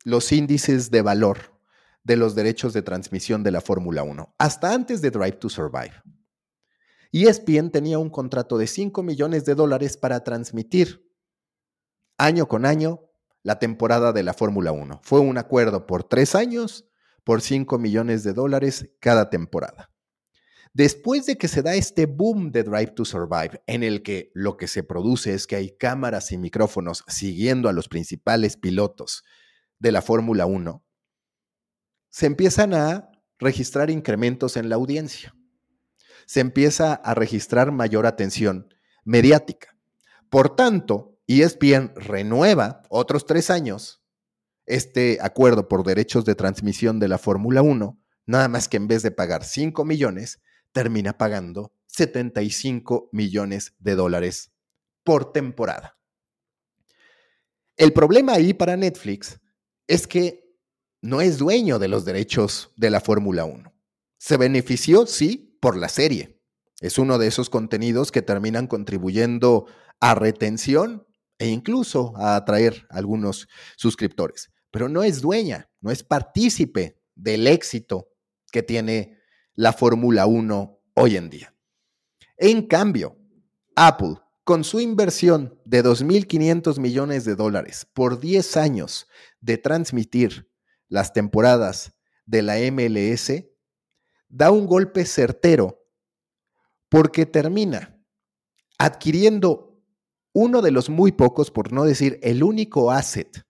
los 0.07 0.31
índices 0.31 0.93
de 0.93 1.03
valor 1.03 1.59
de 2.05 2.17
los 2.17 2.37
derechos 2.37 2.73
de 2.73 2.83
transmisión 2.83 3.43
de 3.43 3.51
la 3.51 3.61
Fórmula 3.61 4.05
1, 4.05 4.37
hasta 4.39 4.73
antes 4.73 5.03
de 5.03 5.11
Drive 5.11 5.39
to 5.39 5.49
Survive. 5.49 6.01
ESPN 7.11 7.71
tenía 7.73 7.99
un 7.99 8.09
contrato 8.09 8.57
de 8.57 8.69
5 8.69 9.03
millones 9.03 9.45
de 9.45 9.57
dólares 9.57 9.97
para 9.97 10.23
transmitir 10.23 11.13
año 12.19 12.47
con 12.47 12.67
año 12.67 13.01
la 13.43 13.59
temporada 13.59 14.13
de 14.13 14.23
la 14.23 14.33
Fórmula 14.33 14.71
1. 14.71 15.01
Fue 15.03 15.19
un 15.19 15.39
acuerdo 15.39 15.87
por 15.87 16.05
tres 16.05 16.37
años 16.37 16.89
por 17.25 17.43
5 17.43 17.77
millones 17.81 18.23
de 18.23 18.33
dólares 18.33 18.89
cada 19.01 19.29
temporada. 19.29 19.91
Después 20.73 21.27
de 21.27 21.37
que 21.37 21.49
se 21.49 21.63
da 21.63 21.75
este 21.75 22.07
boom 22.07 22.53
de 22.53 22.63
Drive 22.63 22.93
to 22.93 23.05
Survive, 23.05 23.61
en 23.67 23.83
el 23.83 24.05
que 24.05 24.31
lo 24.35 24.57
que 24.57 24.69
se 24.69 24.85
produce 24.85 25.35
es 25.35 25.49
que 25.49 25.57
hay 25.57 25.77
cámaras 25.77 26.31
y 26.31 26.39
micrófonos 26.39 27.03
siguiendo 27.09 27.69
a 27.69 27.73
los 27.73 27.89
principales 27.89 28.57
pilotos 28.57 29.25
de 29.79 29.93
la 29.93 30.03
Fórmula 30.03 30.47
1, 30.47 30.85
se 32.09 32.27
empiezan 32.27 32.75
a 32.75 33.11
registrar 33.39 33.91
incrementos 33.91 34.57
en 34.57 34.69
la 34.69 34.77
audiencia. 34.77 35.35
Se 36.27 36.41
empieza 36.41 36.95
a 36.95 37.15
registrar 37.15 37.73
mayor 37.73 38.07
atención 38.07 38.75
mediática. 39.05 39.77
Por 40.31 40.57
tanto, 40.57 41.19
ESPN 41.27 41.93
renueva 41.95 42.83
otros 42.89 43.27
tres 43.27 43.51
años 43.51 44.03
este 44.67 45.19
acuerdo 45.23 45.69
por 45.69 45.85
derechos 45.85 46.25
de 46.25 46.35
transmisión 46.35 46.99
de 46.99 47.09
la 47.09 47.19
Fórmula 47.19 47.63
1, 47.63 48.01
nada 48.27 48.49
más 48.49 48.69
que 48.69 48.77
en 48.77 48.89
vez 48.89 49.03
de 49.03 49.13
pagar 49.13 49.45
5 49.45 49.85
millones, 49.85 50.43
termina 50.73 51.17
pagando 51.17 51.73
75 51.87 53.09
millones 53.13 53.75
de 53.79 53.95
dólares 53.95 54.53
por 55.05 55.33
temporada. 55.33 55.97
El 57.77 57.93
problema 57.93 58.33
ahí 58.33 58.55
para 58.55 58.77
Netflix 58.77 59.39
es 59.87 60.07
que 60.07 60.47
no 61.03 61.21
es 61.21 61.39
dueño 61.39 61.79
de 61.79 61.89
los 61.89 62.05
derechos 62.05 62.73
de 62.77 62.91
la 62.91 63.01
Fórmula 63.01 63.45
1. 63.45 63.73
Se 64.19 64.37
benefició, 64.37 65.07
sí, 65.07 65.57
por 65.61 65.77
la 65.77 65.89
serie. 65.89 66.41
Es 66.81 66.99
uno 66.99 67.19
de 67.19 67.27
esos 67.27 67.49
contenidos 67.49 68.11
que 68.13 68.23
terminan 68.23 68.67
contribuyendo 68.67 69.67
a 70.01 70.15
retención 70.15 71.07
e 71.39 71.49
incluso 71.49 72.13
a 72.17 72.37
atraer 72.37 72.87
algunos 72.91 73.49
suscriptores. 73.77 74.51
Pero 74.71 74.89
no 74.89 75.03
es 75.03 75.21
dueña, 75.21 75.71
no 75.81 75.91
es 75.91 76.03
partícipe 76.03 77.01
del 77.15 77.47
éxito 77.47 78.09
que 78.51 78.63
tiene 78.63 79.19
la 79.55 79.73
Fórmula 79.73 80.27
1 80.27 80.81
hoy 80.95 81.17
en 81.17 81.31
día. 81.31 81.55
En 82.37 82.67
cambio, 82.67 83.17
Apple 83.75 84.17
con 84.47 84.63
su 84.63 84.79
inversión 84.79 85.61
de 85.65 85.83
2.500 85.83 86.79
millones 86.79 87.25
de 87.25 87.35
dólares 87.35 87.85
por 87.93 88.21
10 88.21 88.57
años 88.57 89.09
de 89.41 89.59
transmitir 89.59 90.49
las 90.89 91.13
temporadas 91.13 91.95
de 92.27 92.43
la 92.43 92.55
MLS, 92.71 93.33
da 94.29 94.53
un 94.53 94.69
golpe 94.69 95.05
certero 95.05 95.85
porque 96.89 97.27
termina 97.27 98.01
adquiriendo 98.79 99.83
uno 100.33 100.63
de 100.63 100.71
los 100.71 100.91
muy 100.91 101.11
pocos, 101.11 101.51
por 101.51 101.73
no 101.73 101.83
decir 101.83 102.21
el 102.23 102.45
único 102.45 102.93
asset 102.93 103.45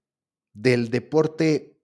del 0.55 0.89
deporte 0.89 1.79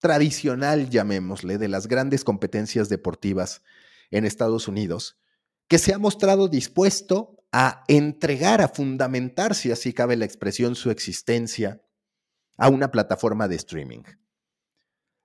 tradicional, 0.00 0.90
llamémosle, 0.90 1.56
de 1.56 1.68
las 1.68 1.86
grandes 1.86 2.24
competencias 2.24 2.90
deportivas 2.90 3.62
en 4.10 4.26
Estados 4.26 4.68
Unidos, 4.68 5.18
que 5.66 5.78
se 5.78 5.94
ha 5.94 5.98
mostrado 5.98 6.46
dispuesto 6.48 7.39
a 7.52 7.84
entregar, 7.88 8.60
a 8.60 8.68
fundamentar, 8.68 9.54
si 9.54 9.72
así 9.72 9.92
cabe 9.92 10.16
la 10.16 10.24
expresión, 10.24 10.74
su 10.74 10.90
existencia 10.90 11.82
a 12.56 12.68
una 12.68 12.90
plataforma 12.90 13.48
de 13.48 13.56
streaming. 13.56 14.02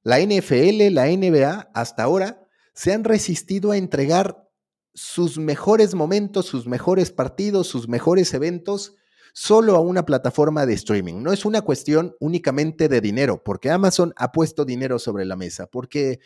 La 0.04 0.20
NFL, 0.20 0.94
la 0.94 1.08
NBA, 1.08 1.72
hasta 1.74 2.04
ahora, 2.04 2.48
se 2.74 2.94
han 2.94 3.04
resistido 3.04 3.72
a 3.72 3.78
entregar 3.78 4.50
sus 4.94 5.38
mejores 5.38 5.94
momentos, 5.94 6.46
sus 6.46 6.68
mejores 6.68 7.12
partidos, 7.12 7.68
sus 7.68 7.88
mejores 7.88 8.34
eventos 8.34 8.96
solo 9.34 9.76
a 9.76 9.82
una 9.82 10.06
plataforma 10.06 10.66
de 10.66 10.74
streaming. 10.74 11.22
No 11.22 11.34
es 11.34 11.44
una 11.44 11.62
cuestión 11.62 12.16
únicamente 12.22 12.88
de 12.88 13.02
dinero, 13.02 13.44
porque 13.44 13.70
Amazon 13.70 14.14
ha 14.16 14.32
puesto 14.32 14.64
dinero 14.64 14.98
sobre 14.98 15.26
la 15.26 15.36
mesa, 15.36 15.68
porque 15.68 16.22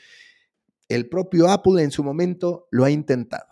el 0.88 1.10
propio 1.10 1.50
Apple 1.50 1.82
en 1.82 1.90
su 1.90 2.04
momento 2.04 2.68
lo 2.70 2.86
ha 2.86 2.92
intentado. 2.92 3.49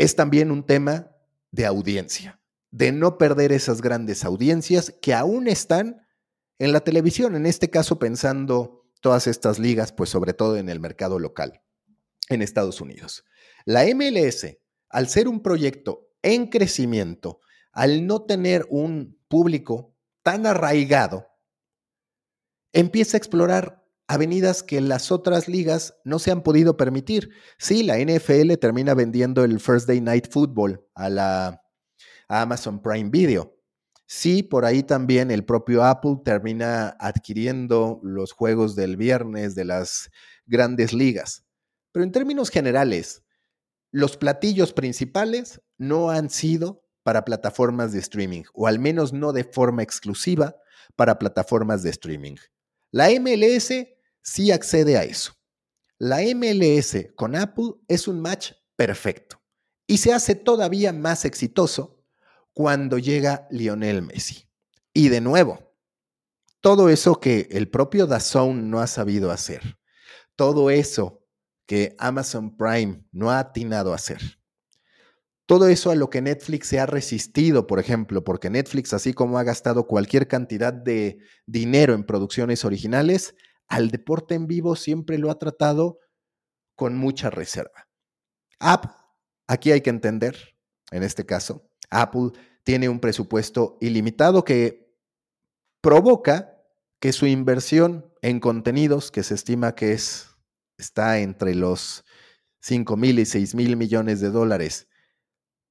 Es 0.00 0.16
también 0.16 0.50
un 0.50 0.64
tema 0.64 1.14
de 1.50 1.66
audiencia, 1.66 2.40
de 2.70 2.90
no 2.90 3.18
perder 3.18 3.52
esas 3.52 3.82
grandes 3.82 4.24
audiencias 4.24 4.94
que 5.02 5.12
aún 5.12 5.46
están 5.46 6.06
en 6.58 6.72
la 6.72 6.80
televisión, 6.80 7.36
en 7.36 7.44
este 7.44 7.68
caso 7.68 7.98
pensando 7.98 8.86
todas 9.02 9.26
estas 9.26 9.58
ligas, 9.58 9.92
pues 9.92 10.08
sobre 10.08 10.32
todo 10.32 10.56
en 10.56 10.70
el 10.70 10.80
mercado 10.80 11.18
local, 11.18 11.60
en 12.30 12.40
Estados 12.40 12.80
Unidos. 12.80 13.26
La 13.66 13.84
MLS, 13.94 14.46
al 14.88 15.06
ser 15.06 15.28
un 15.28 15.42
proyecto 15.42 16.08
en 16.22 16.46
crecimiento, 16.46 17.40
al 17.70 18.06
no 18.06 18.22
tener 18.22 18.66
un 18.70 19.20
público 19.28 19.94
tan 20.22 20.46
arraigado, 20.46 21.26
empieza 22.72 23.18
a 23.18 23.18
explorar 23.18 23.79
avenidas 24.12 24.62
que 24.62 24.80
las 24.80 25.12
otras 25.12 25.48
ligas 25.48 25.94
no 26.04 26.18
se 26.18 26.30
han 26.30 26.42
podido 26.42 26.76
permitir. 26.76 27.30
Sí, 27.58 27.82
la 27.82 27.98
NFL 27.98 28.54
termina 28.60 28.94
vendiendo 28.94 29.44
el 29.44 29.60
First 29.60 29.86
Day 29.86 30.00
Night 30.00 30.30
Football 30.30 30.84
a 30.94 31.08
la 31.08 31.62
Amazon 32.28 32.80
Prime 32.80 33.10
Video, 33.10 33.60
Sí, 34.12 34.42
por 34.42 34.64
ahí 34.64 34.82
también 34.82 35.30
el 35.30 35.44
propio 35.44 35.84
Apple 35.84 36.16
termina 36.24 36.88
adquiriendo 36.98 38.00
los 38.02 38.32
juegos 38.32 38.74
del 38.74 38.96
viernes 38.96 39.54
de 39.54 39.64
las 39.64 40.10
grandes 40.46 40.92
ligas. 40.92 41.44
Pero 41.92 42.02
en 42.02 42.10
términos 42.10 42.50
generales, 42.50 43.22
los 43.92 44.16
platillos 44.16 44.72
principales 44.72 45.60
no 45.78 46.10
han 46.10 46.28
sido 46.28 46.84
para 47.04 47.24
plataformas 47.24 47.92
de 47.92 48.00
streaming, 48.00 48.42
o 48.52 48.66
al 48.66 48.80
menos 48.80 49.12
no 49.12 49.32
de 49.32 49.44
forma 49.44 49.84
exclusiva 49.84 50.56
para 50.96 51.20
plataformas 51.20 51.84
de 51.84 51.90
streaming. 51.90 52.34
La 52.90 53.10
MLS 53.10 53.70
sí 54.22 54.50
accede 54.50 54.96
a 54.96 55.04
eso. 55.04 55.32
La 55.98 56.20
MLS 56.34 57.08
con 57.14 57.36
Apple 57.36 57.74
es 57.88 58.08
un 58.08 58.20
match 58.20 58.52
perfecto 58.76 59.40
y 59.86 59.98
se 59.98 60.12
hace 60.12 60.34
todavía 60.34 60.92
más 60.92 61.24
exitoso 61.24 62.02
cuando 62.52 62.98
llega 62.98 63.46
Lionel 63.50 64.02
Messi. 64.02 64.48
Y 64.94 65.08
de 65.08 65.20
nuevo, 65.20 65.74
todo 66.60 66.88
eso 66.88 67.20
que 67.20 67.48
el 67.50 67.68
propio 67.68 68.06
Dazón 68.06 68.70
no 68.70 68.80
ha 68.80 68.86
sabido 68.86 69.30
hacer, 69.30 69.78
todo 70.36 70.70
eso 70.70 71.26
que 71.66 71.94
Amazon 71.98 72.56
Prime 72.56 73.04
no 73.12 73.30
ha 73.30 73.38
atinado 73.38 73.92
a 73.92 73.96
hacer, 73.96 74.20
todo 75.46 75.66
eso 75.66 75.90
a 75.90 75.96
lo 75.96 76.10
que 76.10 76.22
Netflix 76.22 76.68
se 76.68 76.78
ha 76.78 76.86
resistido, 76.86 77.66
por 77.66 77.80
ejemplo, 77.80 78.22
porque 78.22 78.50
Netflix, 78.50 78.92
así 78.92 79.12
como 79.12 79.38
ha 79.38 79.42
gastado 79.42 79.88
cualquier 79.88 80.28
cantidad 80.28 80.72
de 80.72 81.18
dinero 81.46 81.94
en 81.94 82.04
producciones 82.04 82.64
originales, 82.64 83.34
al 83.70 83.90
deporte 83.90 84.34
en 84.34 84.46
vivo 84.46 84.76
siempre 84.76 85.16
lo 85.16 85.30
ha 85.30 85.38
tratado 85.38 86.00
con 86.76 86.96
mucha 86.96 87.30
reserva. 87.30 87.88
App, 88.58 88.86
aquí 89.46 89.70
hay 89.70 89.80
que 89.80 89.90
entender, 89.90 90.56
en 90.90 91.04
este 91.04 91.24
caso, 91.24 91.70
Apple 91.88 92.32
tiene 92.64 92.88
un 92.88 93.00
presupuesto 93.00 93.78
ilimitado 93.80 94.44
que 94.44 94.92
provoca 95.80 96.58
que 97.00 97.12
su 97.12 97.26
inversión 97.26 98.12
en 98.22 98.40
contenidos, 98.40 99.10
que 99.10 99.22
se 99.22 99.34
estima 99.34 99.74
que 99.74 99.92
es, 99.92 100.28
está 100.76 101.20
entre 101.20 101.54
los 101.54 102.04
5 102.60 102.96
mil 102.96 103.18
y 103.18 103.24
6 103.24 103.54
mil 103.54 103.76
millones 103.76 104.20
de 104.20 104.30
dólares 104.30 104.88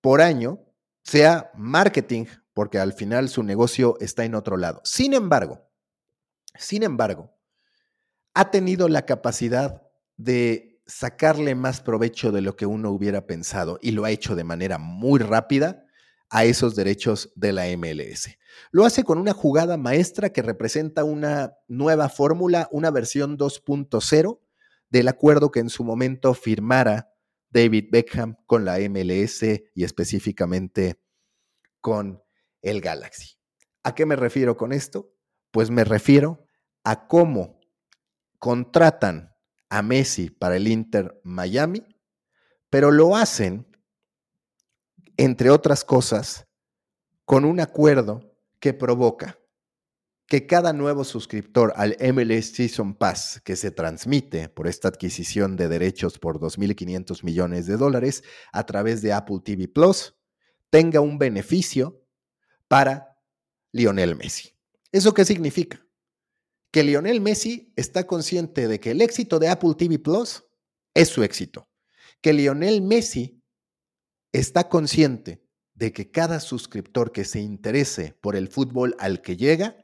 por 0.01 0.21
año, 0.21 0.59
sea 1.03 1.51
marketing, 1.53 2.25
porque 2.53 2.79
al 2.79 2.93
final 2.93 3.29
su 3.29 3.43
negocio 3.43 3.97
está 3.99 4.23
en 4.23 4.35
otro 4.35 4.57
lado. 4.57 4.81
Sin 4.85 5.13
embargo, 5.13 5.69
sin 6.55 6.83
embargo, 6.83 7.38
ha 8.39 8.51
tenido 8.51 8.87
la 8.87 9.05
capacidad 9.05 9.81
de 10.15 10.81
sacarle 10.87 11.55
más 11.55 11.81
provecho 11.81 12.31
de 12.31 12.39
lo 12.39 12.55
que 12.55 12.65
uno 12.65 12.89
hubiera 12.89 13.27
pensado 13.27 13.79
y 13.81 13.91
lo 13.91 14.05
ha 14.05 14.11
hecho 14.11 14.33
de 14.33 14.45
manera 14.45 14.77
muy 14.77 15.19
rápida 15.19 15.83
a 16.29 16.45
esos 16.45 16.73
derechos 16.73 17.33
de 17.35 17.51
la 17.51 17.65
MLS. 17.77 18.37
Lo 18.71 18.85
hace 18.85 19.03
con 19.03 19.17
una 19.17 19.33
jugada 19.33 19.75
maestra 19.75 20.29
que 20.29 20.41
representa 20.41 21.03
una 21.03 21.51
nueva 21.67 22.07
fórmula, 22.07 22.69
una 22.71 22.91
versión 22.91 23.37
2.0 23.37 24.39
del 24.89 25.09
acuerdo 25.09 25.51
que 25.51 25.59
en 25.59 25.69
su 25.69 25.83
momento 25.83 26.33
firmara 26.33 27.11
David 27.49 27.89
Beckham 27.91 28.37
con 28.45 28.63
la 28.63 28.77
MLS 28.89 29.43
y 29.75 29.83
específicamente 29.83 31.01
con 31.81 32.23
el 32.61 32.79
Galaxy. 32.79 33.35
¿A 33.83 33.93
qué 33.93 34.05
me 34.05 34.15
refiero 34.15 34.55
con 34.55 34.71
esto? 34.71 35.13
Pues 35.51 35.71
me 35.71 35.83
refiero 35.83 36.45
a 36.85 37.05
cómo 37.09 37.58
contratan 38.39 39.35
a 39.69 39.81
Messi 39.81 40.29
para 40.29 40.55
el 40.55 40.67
Inter 40.67 41.21
Miami, 41.23 41.85
pero 42.69 42.91
lo 42.91 43.15
hacen 43.15 43.67
entre 45.17 45.49
otras 45.49 45.83
cosas, 45.83 46.47
con 47.25 47.43
un 47.43 47.59
acuerdo 47.59 48.37
que 48.61 48.73
provoca 48.73 49.37
que 50.27 50.47
cada 50.47 50.71
nuevo 50.71 51.03
suscriptor 51.03 51.73
al 51.75 51.97
MLS 52.13 52.53
Season 52.53 52.93
Pass 52.93 53.41
que 53.43 53.57
se 53.57 53.71
transmite 53.71 54.47
por 54.47 54.65
esta 54.65 54.87
adquisición 54.87 55.57
de 55.57 55.67
derechos 55.67 56.19
por 56.19 56.39
2.500 56.39 57.23
millones 57.23 57.65
de 57.65 57.75
dólares 57.75 58.23
a 58.53 58.65
través 58.65 59.01
de 59.01 59.11
Apple 59.11 59.39
TV 59.43 59.67
Plus 59.67 60.15
tenga 60.69 61.01
un 61.01 61.17
beneficio 61.17 62.01
para 62.69 63.17
Lionel 63.73 64.15
Messi. 64.15 64.55
¿Eso 64.91 65.13
qué 65.13 65.25
significa? 65.25 65.85
Que 66.71 66.83
Lionel 66.83 67.21
Messi 67.21 67.73
está 67.75 68.05
consciente 68.05 68.67
de 68.67 68.79
que 68.79 68.91
el 68.91 69.01
éxito 69.01 69.39
de 69.39 69.49
Apple 69.49 69.73
TV 69.77 69.99
Plus 69.99 70.43
es 70.93 71.09
su 71.09 71.23
éxito. 71.23 71.69
Que 72.21 72.33
Lionel 72.33 72.81
Messi 72.81 73.41
está 74.31 74.69
consciente 74.69 75.43
de 75.73 75.93
que 75.93 76.11
cada 76.11 76.39
suscriptor 76.39 77.11
que 77.11 77.25
se 77.25 77.39
interese 77.39 78.17
por 78.21 78.35
el 78.35 78.49
fútbol 78.49 78.95
al 78.99 79.21
que 79.21 79.37
llega 79.37 79.77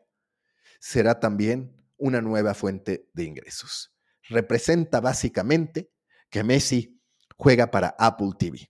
será 0.80 1.20
también 1.20 1.76
una 1.98 2.22
nueva 2.22 2.54
fuente 2.54 3.10
de 3.14 3.24
ingresos. 3.24 3.96
Representa 4.28 5.00
básicamente 5.00 5.92
que 6.30 6.44
Messi 6.44 7.02
juega 7.38 7.72
para 7.72 7.96
Apple 7.98 8.32
TV. 8.38 8.70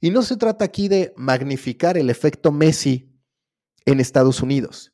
Y 0.00 0.10
no 0.10 0.22
se 0.22 0.36
trata 0.36 0.64
aquí 0.64 0.88
de 0.88 1.14
magnificar 1.16 1.96
el 1.96 2.10
efecto 2.10 2.52
Messi 2.52 3.18
en 3.86 4.00
Estados 4.00 4.42
Unidos, 4.42 4.93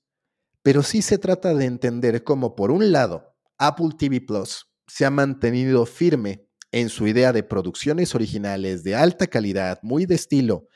pero 0.70 0.84
sí 0.84 1.02
se 1.02 1.18
trata 1.18 1.52
de 1.52 1.64
entender 1.64 2.22
cómo, 2.22 2.54
por 2.54 2.70
un 2.70 2.92
lado, 2.92 3.34
Apple 3.58 3.88
TV 3.98 4.20
Plus 4.20 4.70
se 4.86 5.04
ha 5.04 5.10
mantenido 5.10 5.84
firme 5.84 6.46
en 6.70 6.90
su 6.90 7.08
idea 7.08 7.32
de 7.32 7.42
producciones 7.42 8.14
originales 8.14 8.84
de 8.84 8.94
alta 8.94 9.26
calidad, 9.26 9.80
muy 9.82 10.06
de 10.06 10.14
estilo 10.14 10.68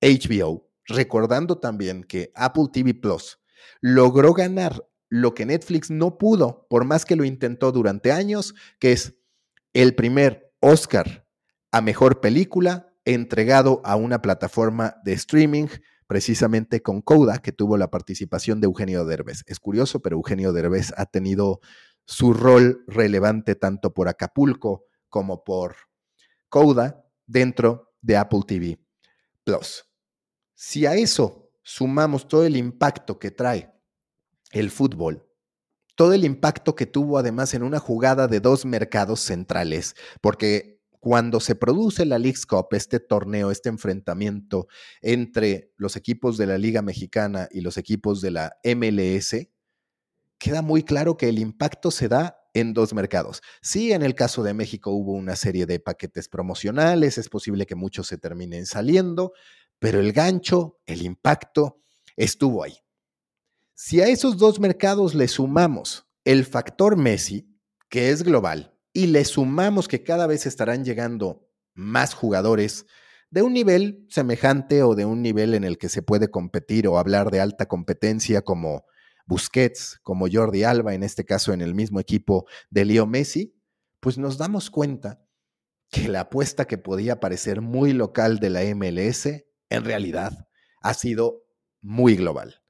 HBO, 0.00 0.70
recordando 0.86 1.58
también 1.58 2.02
que 2.02 2.32
Apple 2.34 2.68
TV 2.72 2.94
Plus 2.94 3.40
logró 3.82 4.32
ganar 4.32 4.88
lo 5.10 5.34
que 5.34 5.44
Netflix 5.44 5.90
no 5.90 6.16
pudo, 6.16 6.66
por 6.70 6.86
más 6.86 7.04
que 7.04 7.14
lo 7.14 7.22
intentó 7.22 7.72
durante 7.72 8.10
años, 8.10 8.54
que 8.78 8.92
es 8.92 9.18
el 9.74 9.94
primer 9.94 10.50
Oscar 10.60 11.26
a 11.72 11.82
mejor 11.82 12.22
película 12.22 12.94
entregado 13.04 13.82
a 13.84 13.96
una 13.96 14.22
plataforma 14.22 14.96
de 15.04 15.12
streaming, 15.12 15.66
precisamente 16.12 16.82
con 16.82 17.00
Coda, 17.00 17.38
que 17.38 17.52
tuvo 17.52 17.78
la 17.78 17.90
participación 17.90 18.60
de 18.60 18.66
Eugenio 18.66 19.06
Derbez. 19.06 19.44
Es 19.46 19.58
curioso, 19.58 20.02
pero 20.02 20.16
Eugenio 20.16 20.52
Derbez 20.52 20.92
ha 20.98 21.06
tenido 21.06 21.60
su 22.04 22.34
rol 22.34 22.84
relevante 22.86 23.54
tanto 23.54 23.94
por 23.94 24.08
Acapulco 24.08 24.84
como 25.08 25.42
por 25.42 25.74
Coda 26.50 27.02
dentro 27.26 27.94
de 28.02 28.18
Apple 28.18 28.42
TV 28.46 28.78
Plus. 29.42 29.86
Si 30.54 30.84
a 30.84 30.96
eso 30.96 31.50
sumamos 31.62 32.28
todo 32.28 32.44
el 32.44 32.58
impacto 32.58 33.18
que 33.18 33.30
trae 33.30 33.72
el 34.50 34.70
fútbol, 34.70 35.26
todo 35.94 36.12
el 36.12 36.26
impacto 36.26 36.74
que 36.74 36.84
tuvo 36.84 37.16
además 37.16 37.54
en 37.54 37.62
una 37.62 37.78
jugada 37.78 38.28
de 38.28 38.40
dos 38.40 38.66
mercados 38.66 39.20
centrales, 39.20 39.96
porque 40.20 40.71
cuando 41.02 41.40
se 41.40 41.56
produce 41.56 42.06
la 42.06 42.16
League's 42.16 42.46
Cup, 42.46 42.68
este 42.70 43.00
torneo, 43.00 43.50
este 43.50 43.68
enfrentamiento 43.68 44.68
entre 45.00 45.72
los 45.76 45.96
equipos 45.96 46.38
de 46.38 46.46
la 46.46 46.58
Liga 46.58 46.80
Mexicana 46.80 47.48
y 47.50 47.60
los 47.60 47.76
equipos 47.76 48.20
de 48.20 48.30
la 48.30 48.56
MLS, 48.62 49.48
queda 50.38 50.62
muy 50.62 50.84
claro 50.84 51.16
que 51.16 51.28
el 51.28 51.40
impacto 51.40 51.90
se 51.90 52.06
da 52.06 52.36
en 52.54 52.72
dos 52.72 52.94
mercados. 52.94 53.42
Sí, 53.62 53.90
en 53.90 54.02
el 54.02 54.14
caso 54.14 54.44
de 54.44 54.54
México 54.54 54.92
hubo 54.92 55.14
una 55.14 55.34
serie 55.34 55.66
de 55.66 55.80
paquetes 55.80 56.28
promocionales, 56.28 57.18
es 57.18 57.28
posible 57.28 57.66
que 57.66 57.74
muchos 57.74 58.06
se 58.06 58.16
terminen 58.16 58.64
saliendo, 58.64 59.32
pero 59.80 59.98
el 59.98 60.12
gancho, 60.12 60.78
el 60.86 61.02
impacto, 61.02 61.82
estuvo 62.16 62.62
ahí. 62.62 62.76
Si 63.74 64.00
a 64.00 64.06
esos 64.06 64.36
dos 64.36 64.60
mercados 64.60 65.16
le 65.16 65.26
sumamos 65.26 66.06
el 66.24 66.44
factor 66.44 66.96
Messi, 66.96 67.52
que 67.88 68.10
es 68.10 68.22
global, 68.22 68.71
y 68.92 69.06
le 69.06 69.24
sumamos 69.24 69.88
que 69.88 70.02
cada 70.02 70.26
vez 70.26 70.46
estarán 70.46 70.84
llegando 70.84 71.48
más 71.74 72.14
jugadores 72.14 72.86
de 73.30 73.42
un 73.42 73.54
nivel 73.54 74.06
semejante 74.10 74.82
o 74.82 74.94
de 74.94 75.06
un 75.06 75.22
nivel 75.22 75.54
en 75.54 75.64
el 75.64 75.78
que 75.78 75.88
se 75.88 76.02
puede 76.02 76.30
competir 76.30 76.86
o 76.86 76.98
hablar 76.98 77.30
de 77.30 77.40
alta 77.40 77.66
competencia 77.66 78.42
como 78.42 78.84
Busquets, 79.26 79.98
como 80.02 80.26
Jordi 80.30 80.64
Alba, 80.64 80.94
en 80.94 81.02
este 81.02 81.24
caso 81.24 81.52
en 81.52 81.62
el 81.62 81.74
mismo 81.74 82.00
equipo 82.00 82.46
de 82.70 82.84
Leo 82.84 83.06
Messi, 83.06 83.54
pues 84.00 84.18
nos 84.18 84.36
damos 84.36 84.70
cuenta 84.70 85.24
que 85.88 86.08
la 86.08 86.22
apuesta 86.22 86.66
que 86.66 86.78
podía 86.78 87.20
parecer 87.20 87.60
muy 87.60 87.92
local 87.92 88.38
de 88.38 88.50
la 88.50 88.62
MLS, 88.74 89.26
en 89.70 89.84
realidad 89.84 90.48
ha 90.82 90.94
sido 90.94 91.44
muy 91.80 92.16
global. 92.16 92.62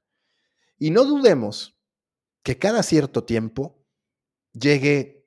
Y 0.77 0.91
no 0.91 1.05
dudemos 1.05 1.77
que 2.43 2.57
cada 2.57 2.83
cierto 2.83 3.23
tiempo 3.23 3.85
llegue 4.53 5.22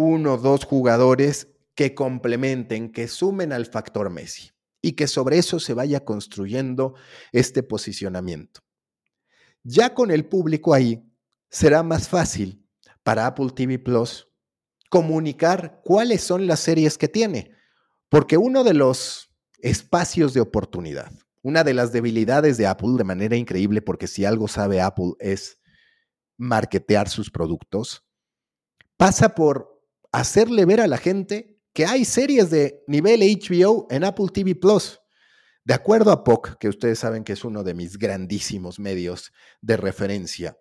uno 0.00 0.34
o 0.34 0.38
dos 0.38 0.64
jugadores 0.64 1.48
que 1.74 1.92
complementen, 1.92 2.92
que 2.92 3.08
sumen 3.08 3.52
al 3.52 3.66
factor 3.66 4.10
Messi 4.10 4.52
y 4.80 4.92
que 4.92 5.08
sobre 5.08 5.38
eso 5.38 5.58
se 5.58 5.74
vaya 5.74 6.04
construyendo 6.04 6.94
este 7.32 7.64
posicionamiento. 7.64 8.60
Ya 9.64 9.94
con 9.94 10.12
el 10.12 10.24
público 10.24 10.72
ahí, 10.72 11.02
será 11.50 11.82
más 11.82 12.08
fácil 12.08 12.64
para 13.02 13.26
Apple 13.26 13.48
TV 13.52 13.80
Plus 13.80 14.28
comunicar 14.88 15.80
cuáles 15.84 16.22
son 16.22 16.46
las 16.46 16.60
series 16.60 16.96
que 16.96 17.08
tiene, 17.08 17.50
porque 18.08 18.36
uno 18.36 18.62
de 18.62 18.74
los 18.74 19.34
espacios 19.58 20.32
de 20.32 20.40
oportunidad, 20.40 21.10
una 21.42 21.64
de 21.64 21.74
las 21.74 21.90
debilidades 21.90 22.56
de 22.56 22.68
Apple 22.68 22.90
de 22.98 23.04
manera 23.04 23.34
increíble, 23.34 23.82
porque 23.82 24.06
si 24.06 24.24
algo 24.24 24.46
sabe 24.46 24.80
Apple 24.80 25.14
es 25.18 25.58
marketear 26.36 27.08
sus 27.08 27.32
productos, 27.32 28.06
pasa 28.96 29.34
por 29.34 29.77
hacerle 30.12 30.64
ver 30.64 30.80
a 30.80 30.86
la 30.86 30.98
gente 30.98 31.58
que 31.72 31.86
hay 31.86 32.04
series 32.04 32.50
de 32.50 32.82
nivel 32.86 33.20
HBO 33.20 33.86
en 33.90 34.04
Apple 34.04 34.26
TV 34.32 34.54
Plus. 34.54 35.00
De 35.64 35.74
acuerdo 35.74 36.10
a 36.10 36.24
POC, 36.24 36.58
que 36.58 36.68
ustedes 36.68 36.98
saben 36.98 37.24
que 37.24 37.34
es 37.34 37.44
uno 37.44 37.62
de 37.62 37.74
mis 37.74 37.98
grandísimos 37.98 38.78
medios 38.78 39.32
de 39.60 39.76
referencia, 39.76 40.58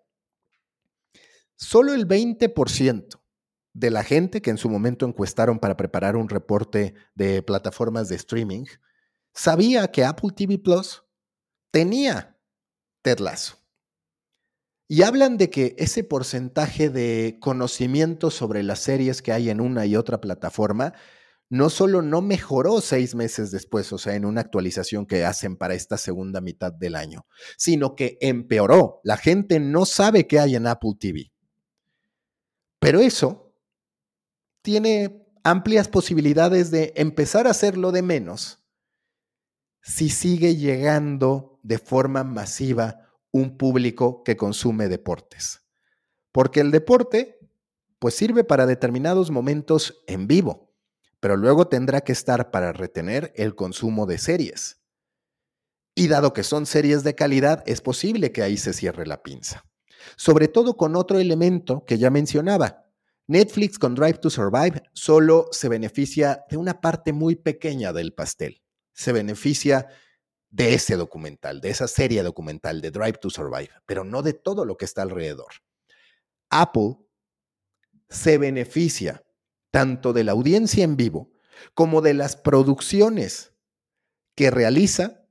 solo 1.56 1.94
el 1.94 2.08
20% 2.08 3.22
de 3.74 3.92
la 3.92 4.04
gente 4.04 4.42
que 4.42 4.50
en 4.50 4.58
su 4.58 4.70
momento 4.70 5.06
encuestaron 5.06 5.60
para 5.60 5.78
preparar 5.78 6.16
un 6.16 6.30
reporte 6.30 6.96
de 7.16 7.42
plataformas 7.44 8.10
de 8.10 8.16
streaming 8.16 8.66
sabía 9.34 9.90
que 9.92 10.04
Apple 10.04 10.32
TV 10.36 10.58
Plus 10.58 11.04
tenía 11.72 12.38
Ted 13.04 13.20
Lasso. 13.20 13.58
Y 14.88 15.02
hablan 15.02 15.38
de 15.38 15.50
que 15.50 15.76
ese 15.78 16.04
porcentaje 16.04 16.90
de 16.90 17.38
conocimiento 17.42 18.32
sobre 18.32 18.64
las 18.64 18.80
series 18.80 19.22
que 19.22 19.34
hay 19.34 19.50
en 19.50 19.60
una 19.60 19.86
y 19.86 19.96
otra 19.98 20.22
plataforma 20.22 20.94
no 21.50 21.70
solo 21.70 22.02
no 22.02 22.22
mejoró 22.22 22.82
seis 22.82 23.16
meses 23.16 23.52
después, 23.52 23.92
o 23.94 23.98
sea, 23.98 24.16
en 24.16 24.26
una 24.26 24.42
actualización 24.42 25.06
que 25.06 25.26
hacen 25.26 25.56
para 25.56 25.76
esta 25.76 25.98
segunda 25.98 26.42
mitad 26.42 26.74
del 26.74 26.96
año, 26.96 27.26
sino 27.58 27.96
que 27.96 28.18
empeoró. 28.20 29.00
La 29.04 29.18
gente 29.18 29.60
no 29.60 29.86
sabe 29.86 30.28
qué 30.28 30.40
hay 30.40 30.56
en 30.56 30.68
Apple 30.68 30.94
TV. 31.00 31.32
Pero 32.80 33.00
eso 33.00 33.54
tiene 34.62 35.26
amplias 35.44 35.88
posibilidades 35.88 36.72
de 36.72 36.94
empezar 36.98 37.48
a 37.48 37.52
hacerlo 37.52 37.92
de 37.92 38.02
menos 38.02 38.64
si 39.82 40.10
sigue 40.10 40.58
llegando 40.58 41.60
de 41.64 41.78
forma 41.78 42.26
masiva 42.26 43.07
un 43.38 43.58
público 43.58 44.24
que 44.24 44.38
consume 44.38 44.88
deportes. 44.88 45.62
Porque 46.32 46.60
el 46.60 46.72
deporte, 46.72 47.40
pues 48.00 48.16
sirve 48.16 48.44
para 48.44 48.66
determinados 48.66 49.32
momentos 49.32 50.04
en 50.08 50.28
vivo 50.28 50.68
pero 51.20 51.36
luego 51.36 51.68
tendrá 51.68 52.02
que 52.02 52.12
estar 52.12 52.52
para 52.52 52.74
retener 52.74 53.34
el 53.36 53.56
consumo 53.56 54.06
de 54.06 54.18
series. 54.18 54.82
Y 55.96 56.08
dado 56.08 56.34
que 56.34 56.44
son 56.44 56.66
series 56.66 57.04
de 57.04 57.16
calidad, 57.16 57.64
es 57.66 57.82
posible 57.82 58.32
que 58.32 58.44
ahí 58.44 58.58
se 58.58 58.74
cierre 58.74 59.08
la 59.08 59.24
pinza. 59.24 59.66
Sobre 60.16 60.48
todo 60.48 60.78
con 60.78 60.96
otro 60.96 61.20
elemento 61.20 61.84
que 61.86 61.98
ya 61.98 62.12
mencionaba. 62.12 62.86
Netflix 63.26 63.80
con 63.80 63.96
Drive 63.96 64.20
to 64.20 64.30
Survive 64.30 64.84
solo 64.94 65.48
se 65.52 65.70
beneficia 65.70 66.46
de 66.50 66.58
una 66.58 66.80
parte 66.80 67.14
muy 67.14 67.36
pequeña 67.36 67.92
del 67.94 68.14
pastel. 68.14 68.62
Se 68.94 69.12
beneficia 69.12 69.88
de 70.50 70.74
ese 70.74 70.96
documental, 70.96 71.62
de 71.62 71.70
esa 71.70 71.88
serie 71.88 72.24
documental 72.24 72.82
de 72.82 72.92
Drive 72.92 73.20
to 73.20 73.30
Survive, 73.30 73.70
pero 73.86 74.04
no 74.04 74.22
de 74.22 74.34
todo 74.34 74.66
lo 74.66 74.78
que 74.78 74.86
está 74.86 75.02
alrededor. 75.02 75.52
Apple 76.50 76.98
se 78.10 78.38
beneficia 78.38 79.24
tanto 79.72 80.14
de 80.14 80.24
la 80.24 80.32
audiencia 80.32 80.84
en 80.84 80.96
vivo 80.96 81.32
como 81.74 82.02
de 82.02 82.14
las 82.14 82.36
producciones 82.36 83.54
que 84.36 84.52
realiza 84.52 85.26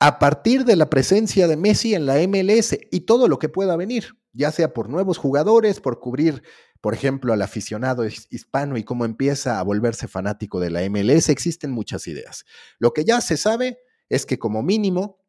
a 0.00 0.18
partir 0.18 0.64
de 0.64 0.76
la 0.76 0.90
presencia 0.90 1.46
de 1.46 1.56
Messi 1.56 1.94
en 1.94 2.06
la 2.06 2.16
MLS 2.26 2.76
y 2.90 3.00
todo 3.00 3.28
lo 3.28 3.38
que 3.38 3.48
pueda 3.48 3.76
venir, 3.76 4.16
ya 4.32 4.50
sea 4.50 4.72
por 4.72 4.88
nuevos 4.88 5.18
jugadores, 5.18 5.80
por 5.80 6.00
cubrir, 6.00 6.42
por 6.80 6.94
ejemplo, 6.94 7.32
al 7.32 7.42
aficionado 7.42 8.04
hispano 8.04 8.76
y 8.76 8.84
cómo 8.84 9.04
empieza 9.04 9.60
a 9.60 9.62
volverse 9.62 10.08
fanático 10.08 10.58
de 10.58 10.70
la 10.70 10.80
MLS, 10.88 11.28
existen 11.28 11.70
muchas 11.70 12.08
ideas. 12.08 12.44
Lo 12.78 12.92
que 12.92 13.04
ya 13.04 13.20
se 13.20 13.36
sabe 13.36 13.78
es 14.12 14.26
que 14.26 14.38
como 14.38 14.62
mínimo 14.62 15.24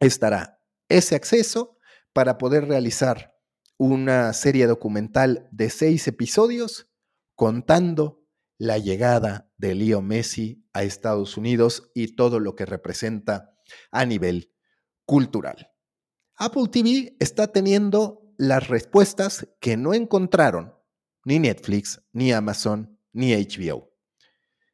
estará 0.00 0.60
ese 0.88 1.14
acceso 1.14 1.78
para 2.12 2.38
poder 2.38 2.66
realizar 2.66 3.36
una 3.78 4.32
serie 4.32 4.66
documental 4.66 5.48
de 5.52 5.70
seis 5.70 6.08
episodios 6.08 6.90
contando 7.36 8.26
la 8.58 8.78
llegada 8.78 9.52
de 9.58 9.76
Leo 9.76 10.02
Messi 10.02 10.66
a 10.72 10.82
Estados 10.82 11.36
Unidos 11.36 11.92
y 11.94 12.16
todo 12.16 12.40
lo 12.40 12.56
que 12.56 12.66
representa 12.66 13.54
a 13.92 14.04
nivel 14.04 14.52
cultural. 15.04 15.70
Apple 16.34 16.66
TV 16.68 17.16
está 17.20 17.52
teniendo 17.52 18.34
las 18.38 18.66
respuestas 18.66 19.46
que 19.60 19.76
no 19.76 19.94
encontraron 19.94 20.74
ni 21.24 21.38
Netflix, 21.38 22.02
ni 22.12 22.32
Amazon, 22.32 22.98
ni 23.12 23.34
HBO. 23.34 23.92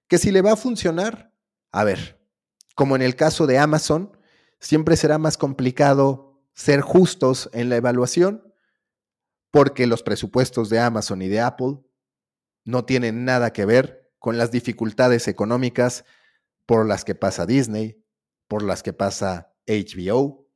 Que 0.09 0.17
si 0.17 0.31
le 0.31 0.41
va 0.41 0.53
a 0.53 0.57
funcionar, 0.57 1.35
a 1.71 1.85
ver, 1.85 2.22
como 2.75 2.97
en 2.97 3.03
el 3.03 3.17
caso 3.17 3.47
de 3.47 3.59
Amazon, 3.59 4.17
siempre 4.61 4.97
será 4.97 5.19
más 5.19 5.37
complicado 5.37 6.41
ser 6.55 6.81
justos 6.81 7.51
en 7.53 7.69
la 7.69 7.77
evaluación 7.77 8.53
porque 9.51 9.87
los 9.87 10.03
presupuestos 10.03 10.71
de 10.71 10.81
Amazon 10.81 11.23
y 11.23 11.29
de 11.29 11.41
Apple 11.41 11.79
no 12.65 12.85
tiene 12.85 13.13
nada 13.13 13.53
que 13.53 13.67
ver 13.67 14.13
con 14.19 14.39
las 14.39 14.51
dificultades 14.51 15.29
económicas 15.29 16.05
por 16.65 16.87
las 16.87 17.05
que 17.05 17.15
pasa 17.15 17.45
Disney, 17.45 18.03
por 18.49 18.63
las 18.63 18.83
que 18.83 18.93
pasa 18.93 19.55
HBO 19.67 20.49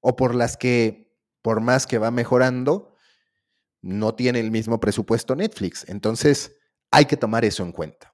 o 0.00 0.16
por 0.16 0.34
las 0.34 0.56
que, 0.56 1.14
por 1.42 1.60
más 1.60 1.86
que 1.86 1.98
va 1.98 2.10
mejorando, 2.10 2.94
no 3.82 4.14
tiene 4.14 4.40
el 4.40 4.50
mismo 4.50 4.80
presupuesto 4.80 5.36
Netflix. 5.36 5.84
Entonces, 5.88 6.56
hay 6.90 7.04
que 7.04 7.16
tomar 7.16 7.44
eso 7.44 7.62
en 7.62 7.72
cuenta. 7.72 8.11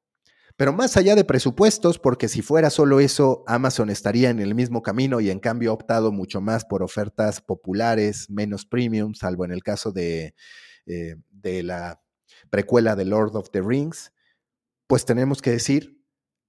Pero 0.59 0.73
más 0.73 0.97
allá 0.97 1.15
de 1.15 1.23
presupuestos, 1.23 2.01
porque 2.01 2.27
si 2.27 2.43
fuera 2.43 2.69
solo 2.71 2.99
eso, 2.99 3.45
Amazon 3.47 3.91
estaría 3.91 4.29
en 4.29 4.41
el 4.41 4.57
mismo 4.57 4.83
camino 4.83 5.21
y 5.21 5.31
en 5.31 5.39
cambio 5.39 5.71
ha 5.71 5.75
optado 5.75 6.11
mucho 6.11 6.41
más 6.41 6.65
por 6.65 6.83
ofertas 6.83 7.41
populares, 7.41 8.29
menos 8.29 8.67
premium, 8.67 9.15
salvo 9.15 9.45
en 9.45 9.53
el 9.53 9.63
caso 9.63 9.93
de, 9.93 10.35
eh, 10.87 11.15
de 11.31 11.63
la 11.63 12.03
precuela 12.51 12.97
de 12.97 13.05
Lord 13.05 13.37
of 13.37 13.51
the 13.53 13.63
Rings, 13.63 14.13
pues 14.89 15.05
tenemos 15.05 15.41
que 15.43 15.53
decir 15.53 16.05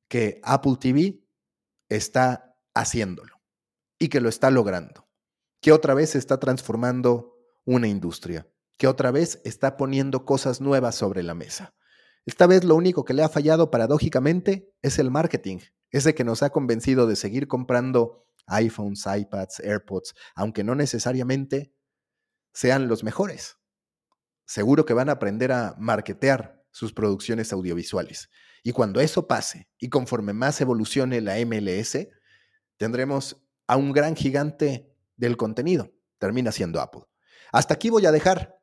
que 0.07 0.41
Apple 0.43 0.77
TV 0.79 1.23
está 1.87 2.57
haciéndolo 2.73 3.39
y 3.99 4.09
que 4.09 4.21
lo 4.21 4.29
está 4.29 4.49
logrando, 4.49 5.07
que 5.61 5.71
otra 5.71 5.93
vez 5.93 6.15
está 6.15 6.39
transformando 6.39 7.37
una 7.63 7.87
industria, 7.87 8.49
que 8.75 8.87
otra 8.87 9.11
vez 9.11 9.39
está 9.45 9.77
poniendo 9.77 10.25
cosas 10.25 10.61
nuevas 10.61 10.95
sobre 10.95 11.21
la 11.21 11.35
mesa. 11.35 11.75
Esta 12.29 12.45
vez 12.45 12.63
lo 12.63 12.75
único 12.75 13.05
que 13.05 13.15
le 13.15 13.23
ha 13.23 13.29
fallado 13.29 13.71
paradójicamente 13.71 14.71
es 14.83 14.99
el 14.99 15.09
marketing, 15.09 15.57
ese 15.89 16.13
que 16.13 16.23
nos 16.23 16.43
ha 16.43 16.51
convencido 16.51 17.07
de 17.07 17.15
seguir 17.15 17.47
comprando 17.47 18.27
iPhones, 18.45 19.05
iPads, 19.05 19.59
AirPods, 19.61 20.13
aunque 20.35 20.63
no 20.63 20.75
necesariamente 20.75 21.73
sean 22.53 22.87
los 22.87 23.03
mejores 23.03 23.59
seguro 24.49 24.83
que 24.83 24.93
van 24.95 25.09
a 25.09 25.13
aprender 25.13 25.51
a 25.51 25.75
marketear 25.77 26.63
sus 26.71 26.91
producciones 26.91 27.53
audiovisuales. 27.53 28.31
Y 28.63 28.71
cuando 28.71 28.99
eso 28.99 29.27
pase, 29.27 29.69
y 29.77 29.89
conforme 29.89 30.33
más 30.33 30.59
evolucione 30.59 31.21
la 31.21 31.35
MLS, 31.45 32.07
tendremos 32.77 33.45
a 33.67 33.77
un 33.77 33.91
gran 33.91 34.15
gigante 34.15 34.91
del 35.17 35.37
contenido. 35.37 35.91
Termina 36.17 36.51
siendo 36.51 36.81
Apple. 36.81 37.03
Hasta 37.51 37.75
aquí 37.75 37.91
voy 37.91 38.07
a 38.07 38.11
dejar 38.11 38.58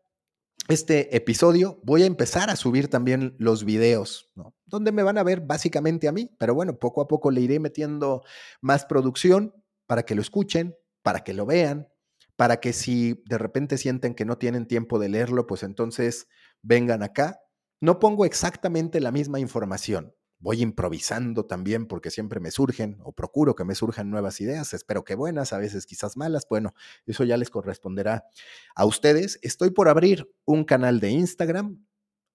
este 0.68 1.16
episodio. 1.16 1.81
Voy 1.85 2.02
a 2.02 2.07
empezar 2.07 2.50
a 2.50 2.57
subir 2.57 2.88
también 2.88 3.35
los 3.38 3.64
videos, 3.64 4.31
¿no? 4.35 4.55
donde 4.66 4.92
me 4.92 5.02
van 5.02 5.16
a 5.16 5.22
ver 5.22 5.40
básicamente 5.40 6.09
a 6.09 6.12
mí, 6.12 6.35
pero 6.38 6.55
bueno, 6.55 6.79
poco 6.79 7.00
a 7.00 7.09
poco 7.09 7.31
le 7.31 7.40
iré 7.40 7.61
metiendo 7.61 8.22
más 8.61 8.85
producción 8.85 9.55
para 9.87 10.02
que 10.02 10.14
lo 10.14 10.20
escuchen, 10.20 10.76
para 11.02 11.22
que 11.22 11.35
lo 11.35 11.46
vean, 11.46 11.88
para 12.35 12.59
que 12.59 12.72
si 12.72 13.22
de 13.26 13.38
repente 13.38 13.79
sienten 13.79 14.14
que 14.14 14.24
no 14.24 14.38
tienen 14.38 14.66
tiempo 14.66 14.98
de 14.98 15.09
leerlo, 15.09 15.46
pues 15.46 15.62
entonces 15.62 16.26
vengan 16.62 17.02
acá. 17.02 17.40
No 17.81 18.00
pongo 18.00 18.24
exactamente 18.24 19.00
la 19.00 19.12
misma 19.12 19.38
información. 19.38 20.15
Voy 20.38 20.61
improvisando 20.61 21.46
también 21.46 21.87
porque 21.87 22.11
siempre 22.11 22.40
me 22.40 22.51
surgen 22.51 22.99
o 23.03 23.12
procuro 23.12 23.55
que 23.55 23.64
me 23.64 23.75
surjan 23.75 24.11
nuevas 24.11 24.40
ideas. 24.40 24.75
Espero 24.75 25.03
que 25.05 25.14
buenas, 25.14 25.53
a 25.53 25.59
veces 25.59 25.87
quizás 25.87 26.16
malas. 26.16 26.46
Bueno, 26.49 26.75
eso 27.07 27.25
ya 27.25 27.37
les 27.37 27.49
corresponderá 27.49 28.27
a 28.75 28.85
ustedes. 28.85 29.38
Estoy 29.42 29.70
por 29.70 29.88
abrir 29.88 30.31
un 30.44 30.64
canal 30.64 31.01
de 31.01 31.11
Instagram. 31.11 31.87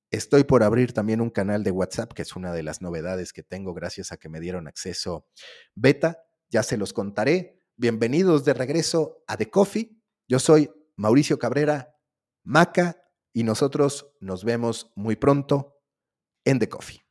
Estoy 0.09 0.43
por 0.43 0.63
abrir 0.63 0.93
también 0.93 1.21
un 1.21 1.29
canal 1.29 1.63
de 1.63 1.71
WhatsApp, 1.71 2.11
que 2.13 2.23
es 2.23 2.35
una 2.35 2.51
de 2.53 2.63
las 2.63 2.81
novedades 2.81 3.33
que 3.33 3.43
tengo 3.43 3.73
gracias 3.73 4.11
a 4.11 4.17
que 4.17 4.29
me 4.29 4.39
dieron 4.39 4.67
acceso 4.67 5.27
beta. 5.75 6.23
Ya 6.49 6.63
se 6.63 6.77
los 6.77 6.93
contaré. 6.93 7.61
Bienvenidos 7.77 8.43
de 8.43 8.53
regreso 8.53 9.23
a 9.27 9.37
The 9.37 9.49
Coffee. 9.49 9.95
Yo 10.27 10.39
soy 10.39 10.71
Mauricio 10.95 11.39
Cabrera, 11.39 11.95
Maca, 12.43 12.97
y 13.33 13.43
nosotros 13.43 14.11
nos 14.19 14.43
vemos 14.43 14.91
muy 14.95 15.15
pronto 15.15 15.79
en 16.43 16.59
The 16.59 16.67
Coffee. 16.67 17.10